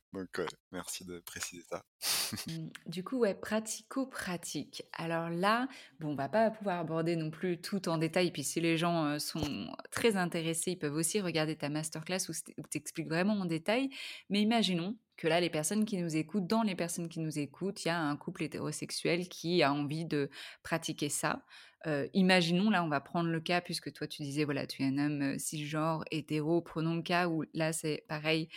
[0.72, 1.84] merci de préciser ça.
[2.48, 4.84] Mmh, du coup, ouais, pratico-pratique.
[4.94, 5.68] Alors là,
[6.00, 8.32] bon, on va pas pouvoir aborder non plus tout en détail.
[8.32, 12.34] Puis si les gens sont très intéressés, ils peuvent aussi regarder ta masterclass où
[12.70, 13.90] tu expliques vraiment en détail.
[14.30, 17.86] Mais imaginons que là, les personnes qui nous écoutent, dans les personnes qui nous écoutent,
[17.86, 20.32] il y a un couple hétérosexuel qui a envie de
[20.64, 21.46] pratiquer ça.
[22.14, 24.98] Imaginons, là, on va prendre le cas, puisque toi, tu disais, voilà, tu es un
[24.98, 26.62] homme cisgenre, hétéro.
[26.62, 28.50] Prenons le cas où là, c'est pareil,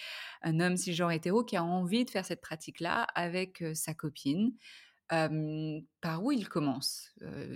[0.42, 4.52] un homme cisgenre hétéro qui a envie de faire cette pratique-là avec sa copine.
[5.08, 7.12] Par où il commence?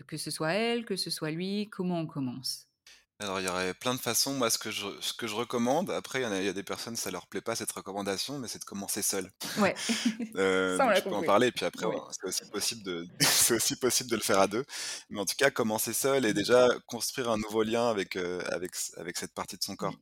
[0.06, 2.67] Que ce soit elle, que ce soit lui, comment on commence?
[3.20, 4.32] Alors, il y aurait plein de façons.
[4.34, 6.48] Moi, ce que je, ce que je recommande, après, il y, en a, il y
[6.48, 9.30] a des personnes, ça leur plaît pas cette recommandation, mais c'est de commencer seul.
[9.56, 9.74] Ouais,
[10.36, 11.26] Euh, ça on donc l'a je peux en compris.
[11.26, 11.96] parler, et puis après, Oui.
[11.96, 14.64] on- c'est aussi possible de, c'est aussi possible de le faire à deux.
[15.10, 18.74] Mais en tout cas, commencer seul et déjà construire un nouveau lien avec, euh, avec,
[18.74, 19.96] c- avec cette partie de son corps.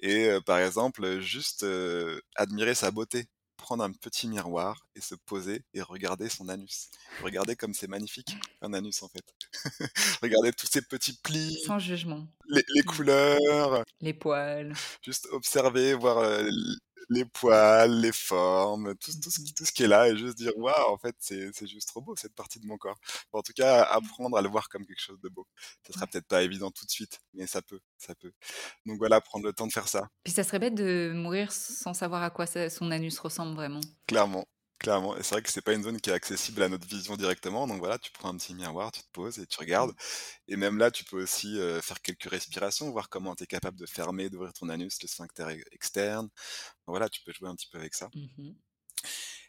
[0.00, 3.26] Et euh, par exemple, euh, juste euh, admirer sa beauté.
[3.58, 6.88] Prendre un petit miroir et se poser et regarder son anus.
[7.22, 9.24] Regarder comme c'est magnifique, un anus en fait.
[10.22, 12.26] Regarder tous ces petits plis, Sans jugement.
[12.48, 12.84] les, les Mm.
[12.86, 14.72] couleurs, Les poils.
[15.04, 16.48] juste observer, voir euh,
[17.08, 20.36] les poils, les formes, tout, tout, ce, qui, tout ce qui est là et juste
[20.36, 22.98] dire waouh, en fait, c'est juste trop beau cette partie de mon corps.
[23.32, 25.46] en tout cas, apprendre à le voir comme quelque chose de beau.
[25.86, 26.10] Ça sera Ouais.
[26.12, 28.32] peut-être pas évident tout de suite, mais ça peut, ça peut.
[28.86, 31.94] Donc voilà, prendre le temps de faire ça, Puis ça serait bête de mourir sans
[31.94, 33.80] savoir à quoi ça- son anus ressemble vraiment.
[34.06, 34.46] clairement.
[34.80, 37.16] Clairement et c'est vrai que c'est pas une zone qui est accessible à notre vision
[37.16, 40.08] directement, donc voilà, tu prends un petit miroir, tu te poses et tu regardes Mmh.
[40.48, 43.78] et même là, tu peux aussi, heu, faire quelques respirations, voir comment tu es capable
[43.78, 46.28] de fermer, d'ouvrir ton anus, le sphincter e externe.
[46.86, 48.58] Voilà, tu peux jouer un petit peu avec ça Mmh mh.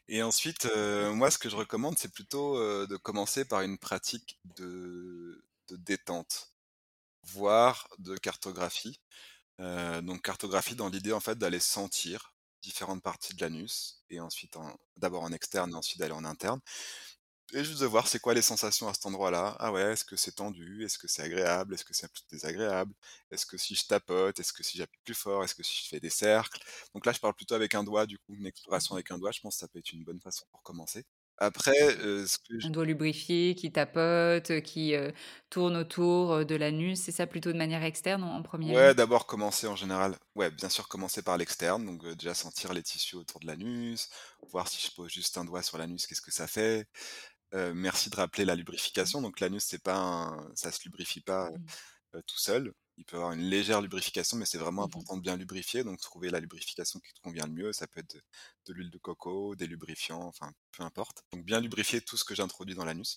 [0.08, 3.78] et ensuite, heu, moi, ce que je recommande, c'est plutôt, heu, de commencer par une
[3.78, 6.54] pratique de de détente,
[7.24, 9.02] voire de cartographie.
[9.60, 14.76] Donc cartographie dans l'idée, en fait, d'aller sentir différentes parties de l'anus et ensuite en
[14.98, 16.60] d'abord en externe et ensuite d'aller en interne
[17.54, 19.56] et juste de voir c'est quoi les sensations à cet endroit-là.
[19.60, 20.86] Ah ouais, est-ce que c'est tendu?
[20.86, 21.74] Est-ce que c'est agréable?
[21.74, 22.94] Est-ce que c'est plutôt désagréable?
[23.32, 24.40] Est-ce que si je tapote?
[24.40, 25.44] Est-ce que si j'appuie plus fort?
[25.44, 26.62] Est-ce que si je fais des cercles?
[26.94, 29.32] Donc là, je parle plutôt avec un doigt, du coup, une exploration avec un doigt,
[29.32, 31.06] je pense que ça peut être une bonne façon pour commencer.
[31.42, 35.14] Après, heu, ce que j Un doigt lubrifié qui tapote, qui, heu,
[35.50, 38.94] tourne autour, de l'anus, c'est ça plutôt de manière externe en en 1er Ouais, lieu?
[38.94, 42.84] d'abord commencer en général ouais, bien sûr commencer par l'externe, donc heu, déjà sentir les
[42.84, 44.10] tissus autour de l'anus,
[44.52, 46.86] voir si je pose juste un doigt sur l'anus, qu'est-ce que ça fait?
[47.54, 48.56] Heu, merci de rappeler la Mmh.
[48.56, 51.70] lubrification, donc l'anus c'est pas un ça se lubrifie pas, Mmh.
[52.16, 52.74] heu, tout seul.
[53.00, 55.06] Il peut avoir une légère lubrification, mais c'est vraiment Mmh mh.
[55.06, 57.74] important de bien lubrifier, donc trouver la lubrification qui te convient le mieux.
[57.74, 58.22] Ça peut être de
[58.68, 61.24] de l'huile de coco, des lubrifiants, enfin peu importe.
[61.34, 63.16] Donc bien lubrifier tout ce que j'introduis dans l'anus,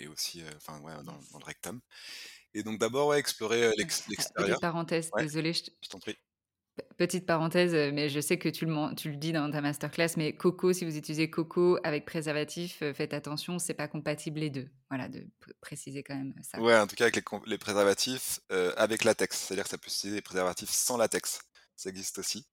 [0.00, 1.80] et aussi, heu, enfin ouais, dans le rectum
[2.54, 4.60] et donc d'abord, ouais, explorer, l'ex Ah, l'extérieur.
[5.14, 5.24] Ouais,
[5.54, 6.16] je te je t'en prie.
[6.76, 9.60] Pe petite parenthèse, heu, mais je sais que tu le tu le dis dans ta
[9.60, 14.40] masterclass, mais coco, si vous utilisez coco avec préservatif, heu, faites attention, c'est pas compatible
[14.40, 14.68] les 2.
[14.90, 15.24] Voilà, de
[15.60, 17.16] préciser quand même, heu, ça, Ouais, en tout cas avec
[17.46, 18.40] les préservatifs,
[18.76, 21.40] avec latex, c'est-à-dire que ça peut s'utiliser des préservatifs sans latex.
[21.76, 22.46] Ça existe aussi,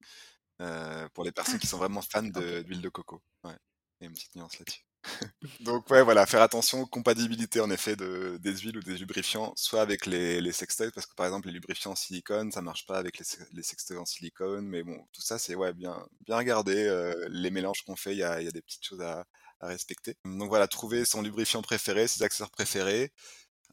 [1.13, 2.41] pour les personnes qui sont vraiment fans OK.
[2.41, 3.21] de d'huile de coco.
[3.43, 3.57] Ouais,
[4.01, 4.81] une petite nuance là-dessus.
[5.59, 9.53] Donc ouais, voilà, faire attention aux compatibilités en effet de des huiles ou des lubrifiants,
[9.55, 12.85] soit avec les les sextoys parce que par exemple les lubrifiants en silicone, ça marche
[12.85, 16.37] pas avec les les sextoys en silicone, mais bon, tout ça c'est ouais, bien bien
[16.37, 19.25] regarder, heu, les mélanges qu'on fait, il y a des petites choses à
[19.61, 20.15] respecter.
[20.25, 23.11] Donc voilà, trouver son lubrifiant préféré, ses accessoires préférés.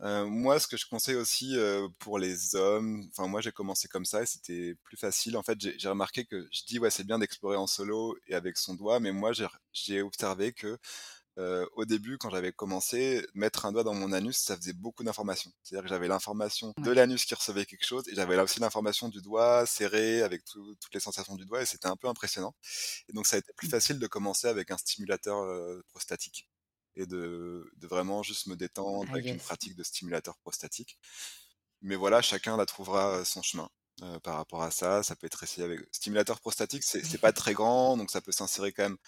[0.02, 3.88] Heu, moi, ce que je conseille aussi, heu, pour les hommes, enfin moi j'ai commencé
[3.88, 5.36] comme ça et c'était plus facile.
[5.36, 8.58] En fait, j'ai remarqué que je dis: «Ouais, c'est bien d'explorer en solo et avec
[8.58, 9.32] son doigt», mais moi
[9.72, 10.78] j'ai observé que,
[11.38, 15.04] heu, au début quand j'avais commencé, mettre un doigt dans mon anus, ça faisait beaucoup
[15.04, 15.52] d'informations.
[15.62, 19.08] C'est-à-dire que j'avais l'information de l'anus qui recevait quelque chose et j'avais là aussi l'information
[19.08, 22.54] du doigt serré avec tout toutes les sensations du doigt et c'était un peu impressionnant
[23.08, 23.70] et donc ça a été plus Mmh.
[23.70, 26.48] facile de commencer avec un stimulateur, heu, prostatique
[26.96, 30.98] et de de vraiment juste me détendre Ah avec une pratique de stimulateur prostatique.
[31.82, 33.68] Mais voilà, chacun là trouvera, heu, son chemin,
[34.22, 35.02] par rapport à ça.
[35.02, 38.72] Ça peut être essayé avec stimulateur prostatique, c'est pas très grand, donc ça peut s'insérer
[38.72, 38.98] quand même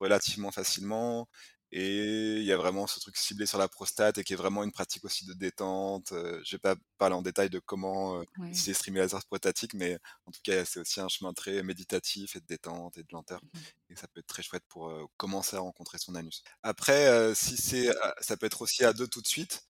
[0.00, 1.28] relativement facilement
[1.72, 4.64] et il y a vraiment ce truc ciblé sur la prostate et qui est vraiment
[4.64, 8.26] une pratique aussi de détente, heu, je vais pas parler en détail de comment, heu,
[8.36, 8.62] Ouais.
[8.62, 12.46] utiliser stimulateur prostatique, mais en tout cas, c'est aussi un chemin très méditatif et de
[12.46, 13.68] détente et de lenteur Mmh mh.
[13.90, 16.42] et ça peut être très chouette pour, commencer à rencontrer son anus.
[16.62, 17.90] Après, si c'est,
[18.20, 19.64] ça peut être aussi à 2 tout de suite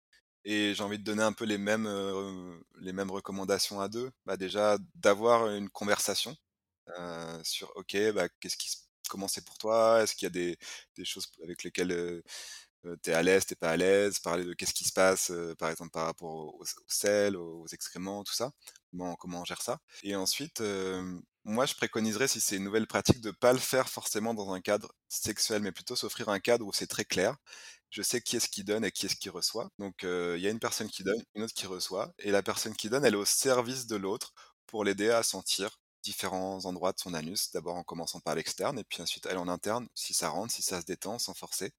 [0.45, 1.89] et j'ai envie de donner un peu les mêmes,
[2.81, 4.11] les mêmes recommandations à 2.
[4.27, 6.37] Bah, déjà d'avoir une conversation,
[7.45, 10.03] sur OK, bah, qu'est-ce qui s comment c'est pour toi?
[10.03, 10.57] Est-ce qu'il y a
[10.97, 12.23] des choses avec lesquelles,
[13.03, 14.19] tu es à l'aise, tu es pas à l'aise?
[14.21, 18.25] Parler de qu'est-ce qui se passe, par exemple par rapport aux aux s aux excréments,
[18.25, 18.53] tout ça?
[18.91, 19.79] Comment comment on gère ça?
[20.03, 20.63] Et ensuite,
[21.45, 24.61] moi je préconiserais si c'est une nouvelle pratique de pas le faire forcément dans un
[24.61, 27.37] cadre sexuel, mais plutôt s'offrir un cadre où c'est très clair.
[27.91, 29.71] Je sais qui est-ce qui donne et qui est-ce qui reçoit.
[29.79, 32.75] Donc il y a une personne qui donne, une autre qui reçoit et la personne
[32.77, 34.33] qui donne, elle est au service de l'autre
[34.67, 37.51] pour l'aider à sentir différents endroits de son anus.
[37.53, 40.63] D'abord en commençant par l'externe et puis ensuite aller en interne, si ça rentre, si
[40.63, 41.73] ça se détend sans forcer.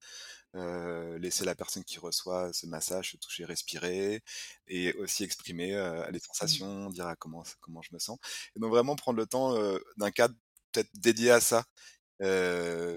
[0.53, 4.21] Laisser la personne qui reçoit ce massage se toucher, respirer
[4.67, 5.71] et aussi exprimer,
[6.11, 6.59] les Mmh.
[6.59, 8.17] sensations, dire: «Ah comment comment je me sens?»
[8.55, 9.55] et donc vraiment prendre le temps,
[9.97, 10.35] d'un cadre
[10.71, 11.65] peut-être dédié à ça.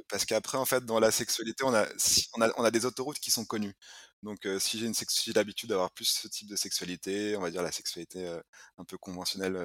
[0.09, 2.87] Parce qu'après en fait dans la sexualité on a si on a on a des
[2.87, 3.75] autoroutes qui sont connues.
[4.23, 7.41] Donc heu, si j'ai une si j'ai l'habitude d'avoir plus ce type de sexualité, on
[7.41, 8.43] va dire la sexualité, heu,
[8.79, 9.57] un peu conventionnelle,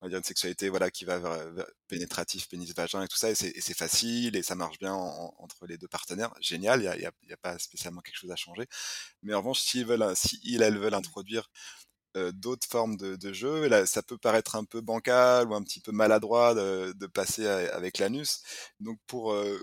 [0.00, 3.30] on va dire une sexualité voilà qui va vers vers pénétratif, pénis-vagin et tout ça
[3.30, 6.34] et c'est facile et ça marche bien en en entre les 2 partenaires.
[6.40, 8.66] Génial, il y a il y a y a pas spécialement quelque chose à changer.
[9.22, 10.98] Mais en revanche, s'ils veulent si ils, elles veulent Ouais.
[10.98, 11.50] introduire,
[12.16, 15.62] heu, d'autres formes de de jeux, là ça peut paraître un peu bancal ou un
[15.62, 18.42] petit peu maladroit de de passer avec l'anus.
[18.80, 19.60] Donc pour, heu,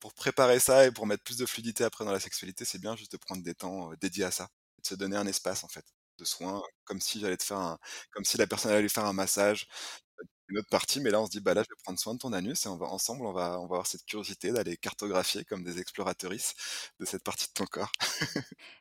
[0.00, 2.96] pour préparer ça et pour mettre plus de fluidité après dans la sexualité, c'est bien
[2.96, 4.48] juste de prendre des temps, heu, dédiés à ça.
[4.82, 5.84] De se donner un espace en fait,
[6.18, 7.78] de soins, comme si j'allais te faire un
[8.12, 9.66] comme si la personne allait faire un massage.
[10.48, 12.18] Une autre partie, mais là, on se dit: «Bah, là, je vais prendre soin de
[12.18, 15.44] ton anus et on va ensemble, on va on va avoir cette curiosité d'aller cartographier
[15.44, 16.54] comme des exploratrices
[17.00, 17.92] de cette partie de ton corps».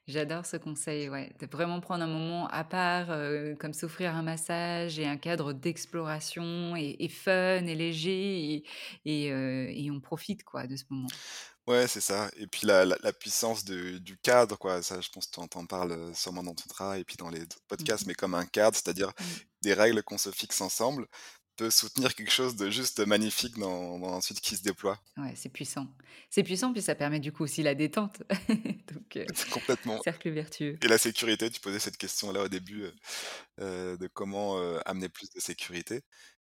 [0.07, 4.23] J'adore ce conseil, ouais, de vraiment prendre un moment à part, heu, comme s'offrir un
[4.23, 8.63] massage et un cadre d'exploration et et fun et léger et
[9.05, 11.13] et heu et on profite, quoi, de ce moment.
[11.67, 15.09] Ouais, c'est ça et puis la la la puissance de du cadre, quoi, ça, je
[15.09, 17.43] pense que tu en parles, heu, sûrement dans ton travail et puis dans les
[17.79, 18.07] Mmh podcasts, mh.
[18.07, 19.47] mais comme un cadre, c'est-à-dire Mmh.
[19.61, 21.07] des règles qu'on se fixe ensemble,
[21.57, 24.99] peut soutenir quelque chose de juste magnifique dans dans ensuite qui se déploie.
[25.17, 25.87] Ouais, c'est puissant.
[26.29, 28.21] C'est puissant, puis ça permet du coup aussi la détente.
[28.93, 30.79] Donc C'est complètement cercle vertueux.
[30.81, 32.93] et la sécurité, tu posais cette question-là au début, heu
[33.61, 36.01] heu, de comment, amener plus de sécurité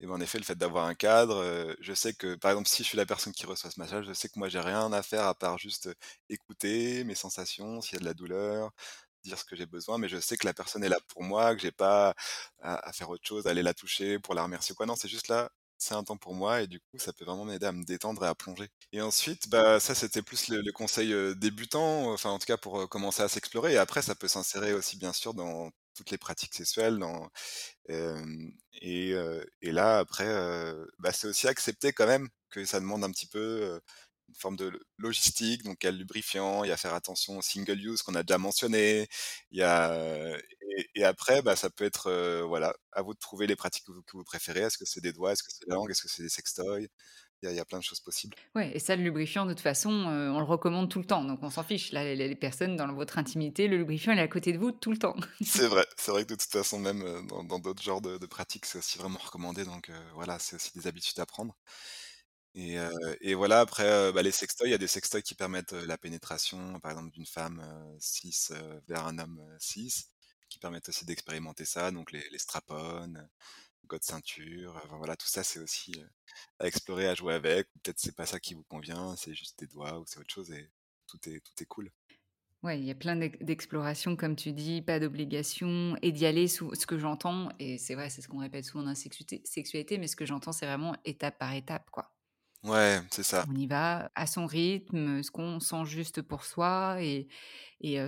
[0.00, 2.82] et ben, en effet, le fait d'avoir un cadre, je sais que, par exemple, si
[2.82, 5.02] je suis la personne qui reçoit ce massage, je sais que moi, j'ai rien à
[5.02, 5.88] faire à part juste,
[6.28, 8.72] écouter mes sensations, s'il y a de la douleur,
[9.28, 11.54] dire ce que j'ai besoin, mais je sais que la personne est là pour moi,
[11.54, 12.14] que j'ai pas
[12.60, 14.86] à à faire autre chose, aller la toucher pour la remercier quoi.
[14.86, 17.44] Non, c'est juste là, c'est un temps pour moi et du coup, ça peut vraiment
[17.44, 18.68] m'aider à me détendre et à plonger.
[18.92, 22.88] Et ensuite, bah, ça, c'était plus le le conseil, débutant, enfin, en tout cas, pour,
[22.88, 23.74] commencer à s'explorer.
[23.74, 27.28] Et après ça peut s'insérer aussi, bien sûr, dans toutes les pratiques sexuelles, dans
[28.82, 29.12] et
[29.62, 30.26] là après,
[30.98, 33.80] bah, c'est aussi accepter quand même que ça demande un petit peu,
[34.28, 36.94] une forme de lo logistique, donc il y a le lubrifiant, il y a faire
[36.94, 39.08] attention au single use qu'on a déjà mentionné,
[39.50, 40.36] il y a,
[40.78, 43.84] et et après, bah, ça peut être, heu, voilà, à vous de trouver les pratiques
[43.86, 44.60] que vous que vous préférez.
[44.60, 45.32] Est-ce que c'est des doigts?
[45.32, 45.90] Est-ce que c'est la langue?
[45.90, 46.88] Est-ce que c'est des sextoys?
[47.42, 48.36] Il y a il y a plein de choses possibles.
[48.54, 51.24] Ouais et ça, le lubrifiant, de toute façon, heu, on le recommande tout le temps,
[51.24, 51.92] donc on s'en fiche.
[51.92, 54.72] Là, les les personnes dans votre intimité, le lubrifiant, il est à côté de vous
[54.72, 55.14] tout le temps.
[55.42, 58.26] C'est vrai, c'est vrai que de toute façon même, heu, dans d'autres genres de de
[58.26, 61.56] pratiques, c'est aussi vraiment recommandé donc voilà, c'est aussi des habitudes à prendre.
[63.20, 66.80] Et voilà après, bah, les sextoys, il y a des sextoys qui permettent, la pénétration,
[66.80, 70.06] par exemple d'une femme, heu, cis, heu, vers un homme, heu, cis,
[70.48, 73.12] qui permettent aussi d'expérimenter ça, donc les les strap-on,
[73.86, 75.94] God ceinture, voilà, tout ça c'est aussi,
[76.60, 77.68] à explorer, à jouer avec.
[77.82, 80.52] Peut-être c'est pas ça qui vous convient, c'est juste des doigts ou c'est autre chose
[80.52, 80.70] et
[81.08, 81.92] tout est tout est cool.
[82.62, 86.48] Ouais, il y a plein d'ex d'explorations comme tu dis, pas d'obligation et d'y aller
[86.48, 89.98] sous ce que j'entends et c'est vrai, c'est ce qu'on répète souvent dans la sexualité,
[89.98, 92.15] mais ce que j'entends, c'est vraiment étape par étape, quoi.
[92.66, 93.46] Ouais, c'est ça.
[93.48, 97.28] On y va à son rythme, ce qu'on sent juste pour soi et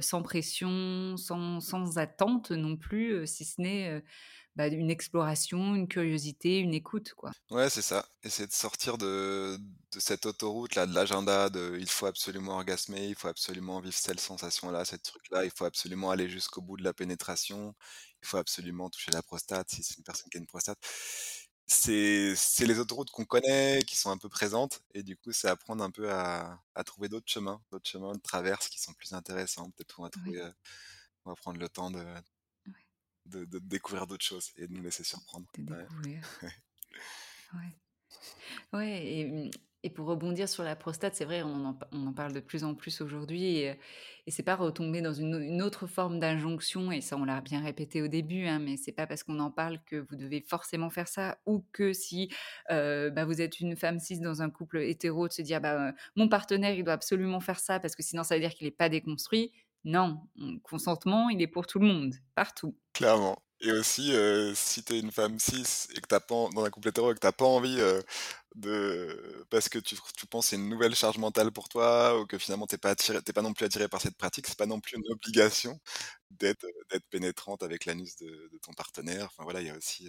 [0.02, 4.02] sans pression, sans sans attente non plus, si ce n'est,
[4.56, 7.32] bah, une exploration, une curiosité, une écoute, quoi.
[7.50, 8.06] Ouais, c'est ça.
[8.22, 9.58] Essayer de sortir de
[9.90, 14.20] de cette autoroute-là, de l'agenda de il faut absolument orgasmer, il faut absolument vivre cette
[14.20, 17.74] sensation-là, ce truc-là, il faut absolument aller jusqu'au bout de la pénétration,
[18.22, 20.78] il faut absolument toucher la prostate si c'est une personne qui a une prostate.
[21.70, 25.48] C'est c'est les autoroutes qu'on connaît, qui sont un peu présentes et du coup, c'est
[25.48, 29.12] apprendre un peu à à trouver d'autres chemins, d'autres chemins de traverse qui sont plus
[29.12, 29.70] intéressants.
[29.72, 30.52] Peut-être va trouver, heu,
[31.26, 32.04] on va prendre le temps de
[33.26, 35.46] de de découvrir d'autres choses et de nous laisser surprendre.
[35.56, 36.26] de découvrir.
[37.54, 37.78] Ouais.
[38.72, 39.50] Ouais et mmh
[39.88, 41.64] et pour rebondir sur la prostate, c'est vrai, on
[42.06, 43.78] en parle de plus en plus aujourd'hui et
[44.26, 47.40] et c'est pas retomber dans une au une autre forme d'injonction et ça, on l'a
[47.40, 50.40] bien répété au début, hein, mais c'est pas parce qu'on en parle que vous devez
[50.42, 52.28] forcément faire ça ou que si,
[52.70, 55.88] heu, bah, vous êtes une femme cis dans un couple hétéro, de se dire: «Bah,
[55.90, 58.66] heu, mon partenaire, il doit absolument faire ça parce que sinon ça veut dire qu'il
[58.66, 59.52] est pas déconstruit».
[59.84, 60.20] Non,
[60.64, 62.76] consentement, il est pour tout le monde, partout.
[62.92, 66.20] Clairement et aussi, heu, si tu es une femme cis et que tu pas
[66.52, 68.02] dans un couple hétéro et que tu pas envie, heu,
[68.54, 72.26] de parce que tu tu penses que c'est une nouvelle charge mentale pour toi ou
[72.26, 74.80] que finalement tu pas tu pas non plus attiré par cette pratique, c'est pas non
[74.80, 75.78] plus une obligation
[76.30, 79.26] d'être, heu, d'être pénétrante avec l'anus de de ton partenaire.
[79.26, 80.08] Enfin voilà, il y a aussi,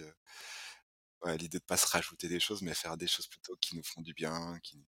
[1.24, 3.82] ouais, l'idée de pas se rajouter des choses, mais faire des choses plutôt qui nous
[3.82, 4.84] font du bien, qui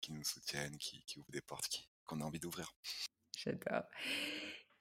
[0.00, 2.72] qui nous soutiennent, qui qui ouvrent des portes qu'on a envie d'ouvrir.
[3.36, 3.84] J'adore.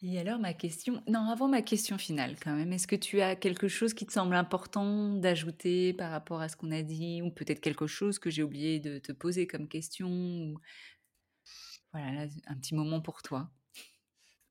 [0.01, 3.35] Et alors ma question non, avant ma question finale quand même, est-ce que tu as
[3.35, 7.21] quelque chose qui te semble important d'ajouter par rapport à ce qu'on a dit?
[7.21, 10.07] Ou peut-être quelque chose que j'ai oublié de te poser comme question?
[10.09, 10.59] Ou
[11.93, 13.51] voilà, là, un petit moment pour toi?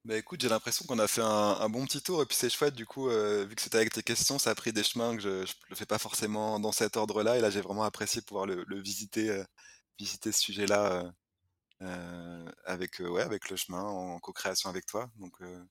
[0.04, 2.74] Bah, écoute, j'ai l'impression qu'on a fait un bon petit tour et puis c'est chouette
[2.74, 5.20] du coup, heu, vu que c'était avec tes questions, ça a pris des chemins que
[5.22, 5.28] je
[5.68, 9.28] le fais pas forcément dans cet ordre-là et là, j'ai vraiment apprécié pouvoir le visiter,
[9.30, 9.44] heu,
[9.98, 11.12] visiter ce sujet-là, heu,
[12.64, 15.64] avec, heu, ouais, avec le chemin, en co-création avec toi donc heu,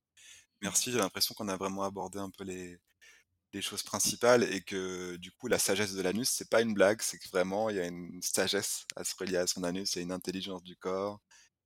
[0.61, 0.91] merci.
[0.91, 2.79] J'ai l'impression qu'on a vraiment abordé un peu les
[3.53, 7.01] les choses principales et que du coup, la sagesse de l'anus, c'est pas une blague,
[7.01, 9.99] c'est que vraiment il y a une sagesse à se relier à son anus, il
[9.99, 11.21] y a une intelligence du corps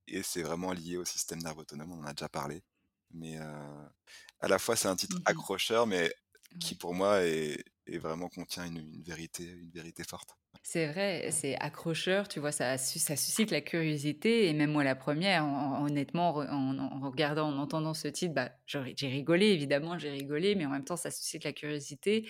[0.07, 2.63] et c'est vraiment lié au système nerveux autonome, on en a déjà parlé.
[3.11, 3.37] Mais,
[4.41, 6.13] à la fois, c'est un titre Mmh accrocheur, mais
[6.59, 10.37] qui pour moi est est vraiment contient une une vérité une vérité forte.
[10.63, 12.51] C'est vrai, c'est accrocheur, tu vois?
[12.51, 17.49] Ça ça suscite la curiosité et même moi la première, hon honnêtement, en en regardant,
[17.49, 21.09] en entendant ce titre, bah, j'ai rigolé évidemment, j'ai rigolé, mais en même temps ça
[21.09, 22.29] suscite la curiosité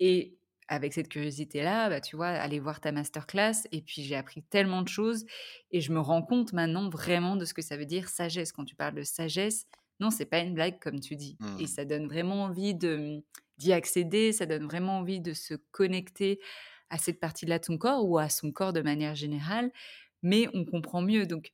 [0.00, 4.42] Et avec cette curiosité-là, bah, tu vois, aller voir ta masterclass et puis j'ai appris
[4.44, 5.26] tellement de choses
[5.72, 8.52] et je me rends compte maintenant vraiment de ce que ça veut dire sagesse.
[8.52, 9.66] Quand tu parles de sagesse,
[10.00, 11.40] non, c'est pas une blague comme tu dis.
[11.56, 11.68] Et Mmh.
[11.68, 16.40] ça donne vraiment envie d'y accéder, ça donne vraiment envie de se connecter
[16.90, 19.70] à cette partie-là de son corps ou à son corps de manière générale,
[20.22, 21.26] mais on comprend mieux.
[21.26, 21.52] Donc,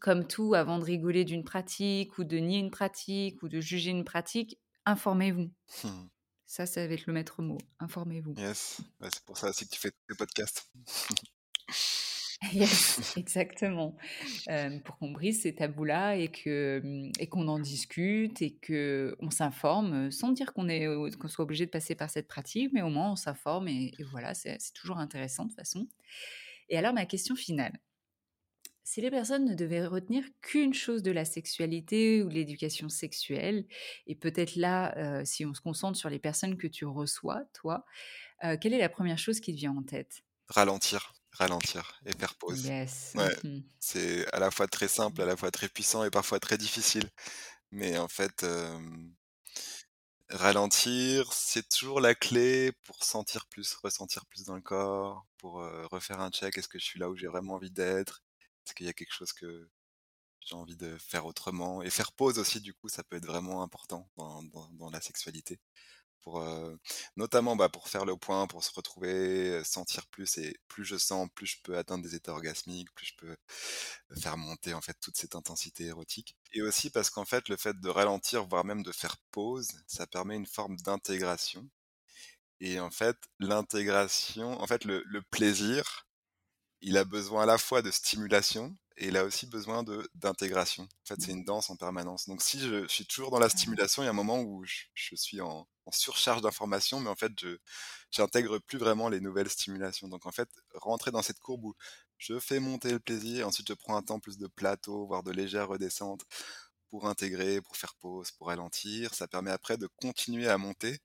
[0.00, 3.90] comme tout, avant de rigoler d'une pratique ou de nier une pratique ou de juger
[3.90, 5.50] une pratique, informez-vous.
[5.84, 5.88] Mmh.
[6.46, 7.58] Ça, ça va être le maître mot.
[7.80, 8.34] Informez-vous.
[8.36, 10.70] Yes, ouais, c'est pour ça aussi que tu fais tes podcasts.
[12.52, 13.96] Yes, exactement.
[14.84, 20.08] Pour qu'on brise ces tabous-là et que, mmh et qu'on en discute et qu'on s'informe,
[20.08, 20.86] heu, sans dire qu'on est,
[21.18, 24.34] qu'on soit obligé de passer par cette pratique, mais au moins on s'informe et voilà,
[24.34, 25.88] c'est toujours intéressant de toute façon.
[26.70, 27.80] Et alors ma question finale,
[28.84, 33.66] si les personnes ne devaient retenir qu'une chose de la sexualité ou de l'éducation sexuelle
[34.06, 37.84] et peut-être là, si on se concentre sur les personnes que tu reçois, toi,
[38.60, 40.24] quelle est la première chose qui te vient en tête?
[40.48, 42.72] Ralentir, ralentir et faire pause.
[42.72, 43.14] Yes.
[43.16, 46.40] Ouais, Mmh c'est à la fois très simple, à la fois très puissant et parfois
[46.40, 47.10] très difficile.
[47.72, 48.44] Mais en fait,
[50.30, 55.54] ralentir, c'est toujours la clé pour sentir plus, ressentir plus dans le corps, pour,
[55.90, 56.56] refaire un check.
[56.58, 58.22] Est-ce que je suis là où j'ai vraiment envie d'être?
[58.66, 59.68] Est-ce qu'il y a quelque chose que
[60.40, 61.82] j'ai envie de faire autrement?
[61.82, 65.00] Et faire pause aussi, du coup, ça peut être vraiment important dans dans dans la
[65.02, 65.60] sexualité.
[66.28, 66.78] Heu,
[67.16, 70.96] notamment, bah, pour faire le point, pour se retrouver, heu, sentir plus et plus je
[70.96, 73.36] sens, plus je peux atteindre des états orgasmiques, plus je peux
[74.20, 76.36] faire monter, en fait, toute cette intensité érotique.
[76.52, 80.06] Et aussi parce qu'en fait, le fait de ralentir, voire même de faire pause, ça
[80.06, 81.68] permet une forme d'intégration.
[82.60, 86.06] Et en fait, l'intégration en fait, le plaisir,
[86.80, 90.84] il a besoin à la fois de stimulation et il a aussi besoin d'intégration.
[90.84, 92.28] En fait, c'est une danse en permanence.
[92.28, 95.16] Donc si je suis toujours dans la stimulation, il y a un moment où je
[95.16, 97.58] suis en en surcharge d'informations, mais en fait, je
[98.10, 100.08] j'intègre plus vraiment les nouvelles stimulations.
[100.08, 101.74] Donc en fait, rentrer dans cette courbe où
[102.18, 105.32] je fais monter le plaisir, ensuite je prends un temps plus de plateau, voire de
[105.32, 106.22] légère redescente
[106.90, 109.14] pour intégrer, pour faire pause, pour ralentir.
[109.14, 110.98] Ça permet après de continuer à monter,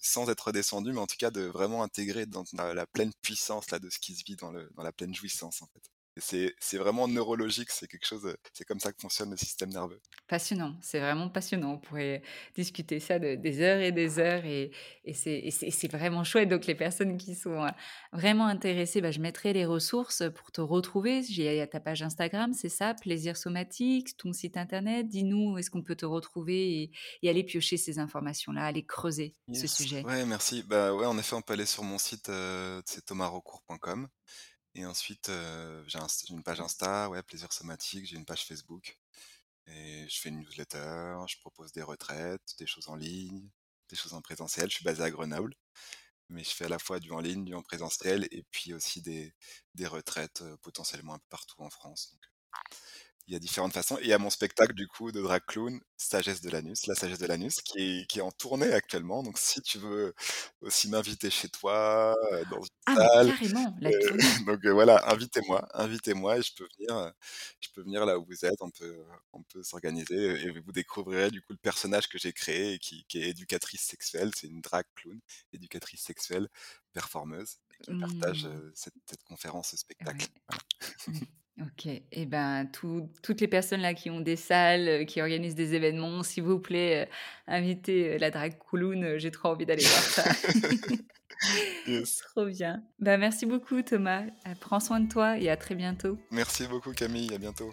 [0.00, 3.78] sans être redescendu, mais en tout cas de vraiment intégrer dans la pleine puissance là
[3.78, 5.93] de ce qui se vit dans dans la pleine jouissance, en fait.
[6.16, 10.00] C'est vraiment neurologique, c'est quelque chose, heu, c'est comme ça que fonctionne le système nerveux.
[10.26, 11.72] Passionnant, c'est vraiment passionnant.
[11.74, 12.22] On pourrait
[12.54, 14.70] discuter ça de des heures et des heures et
[15.04, 16.48] et c'est vraiment chouette.
[16.48, 17.70] Donc les personnes qui sont, heu,
[18.12, 21.22] vraiment intéressées, bah, je mettrai les ressources, pour te retrouver.
[21.22, 22.94] J'ai il y a ta page Instagram, c'est ça?
[22.94, 25.08] Plaisir somatique, ton site internet.
[25.08, 26.90] Dis-nous où est-ce qu'on peut te retrouver et
[27.22, 30.06] et aller piocher ces informations-là, aller creuser ce sujet?
[30.06, 30.62] Ouais, merci.
[30.62, 34.08] Bah, ouais, en effet, on peut aller sur mon site, heu, c'est thomasrocourt.com
[34.74, 35.30] et ensuite,
[35.86, 38.98] j'ai une page Insta, ouais, plaisir somatique, j'ai une page Facebook
[39.66, 43.48] et je fais une newsletter, je propose des retraites, des choses en ligne,
[43.88, 44.70] des choses en présentiel.
[44.70, 45.54] Je suis basé à Grenoble,
[46.30, 49.02] mais je fais à la fois du en ligne, du en présentiel et puis aussi
[49.02, 49.34] des
[49.74, 52.20] des retraites, potentiellement un peu partout en France, donc
[53.26, 55.42] il y a différentes façons et il y a mon spectacle du coup de drag
[55.46, 59.22] clown, Sagesse de l'anus, la sagesse de l'anus qui est qui est en tournée actuellement.
[59.22, 60.14] Donc si tu veux
[60.60, 64.36] aussi m'inviter chez toi, heu, dans une Ah mais salle, carrément, la heu, tournée!
[64.46, 67.12] donc heu, voilà, invitez-moi, invitez-moi et je peux venir,
[67.60, 68.60] je peux venir là où vous êtes.
[68.60, 72.74] On peut, on peut s'organiser et vous découvrirez du coup le personnage que j'ai créé
[72.74, 74.30] et qui qui est éducatrice sexuelle.
[74.36, 75.20] C'est une drag clown,
[75.52, 76.48] éducatrice sexuelle,
[76.92, 78.64] performeuse et qui partage, Mmh.
[78.74, 80.26] cette cette conférence, ce spectacle.
[80.26, 80.60] Ouais.
[81.06, 81.20] Mmh.
[81.62, 85.54] OK et ben, tout toutes les personnes là qui ont des salles, heu, qui organisent
[85.54, 87.08] des événements, s'il vous plaît, heu,
[87.46, 90.24] invitez, heu, la drag heu, j'ai trop envie d'aller voir ça.
[91.86, 92.22] Yes.
[92.34, 92.82] Trop bien.
[93.00, 94.22] Bah, merci beaucoup Thomas.
[94.22, 96.18] Heu, prends soin de toi et à très bientôt.
[96.30, 97.72] Merci beaucoup Camille, à bientôt.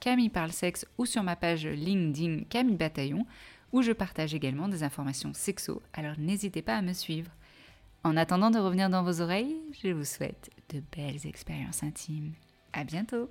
[0.00, 3.26] Camille Parle Sexe ou sur ma page LinkedIn Camille Bataillon,
[3.72, 7.30] où je partage également des informations sexo, alors n'hésitez pas à me suivre.
[8.02, 12.32] En attendant de revenir dans vos oreilles, je vous souhaite de belles expériences intimes.
[12.72, 13.30] À bientôt!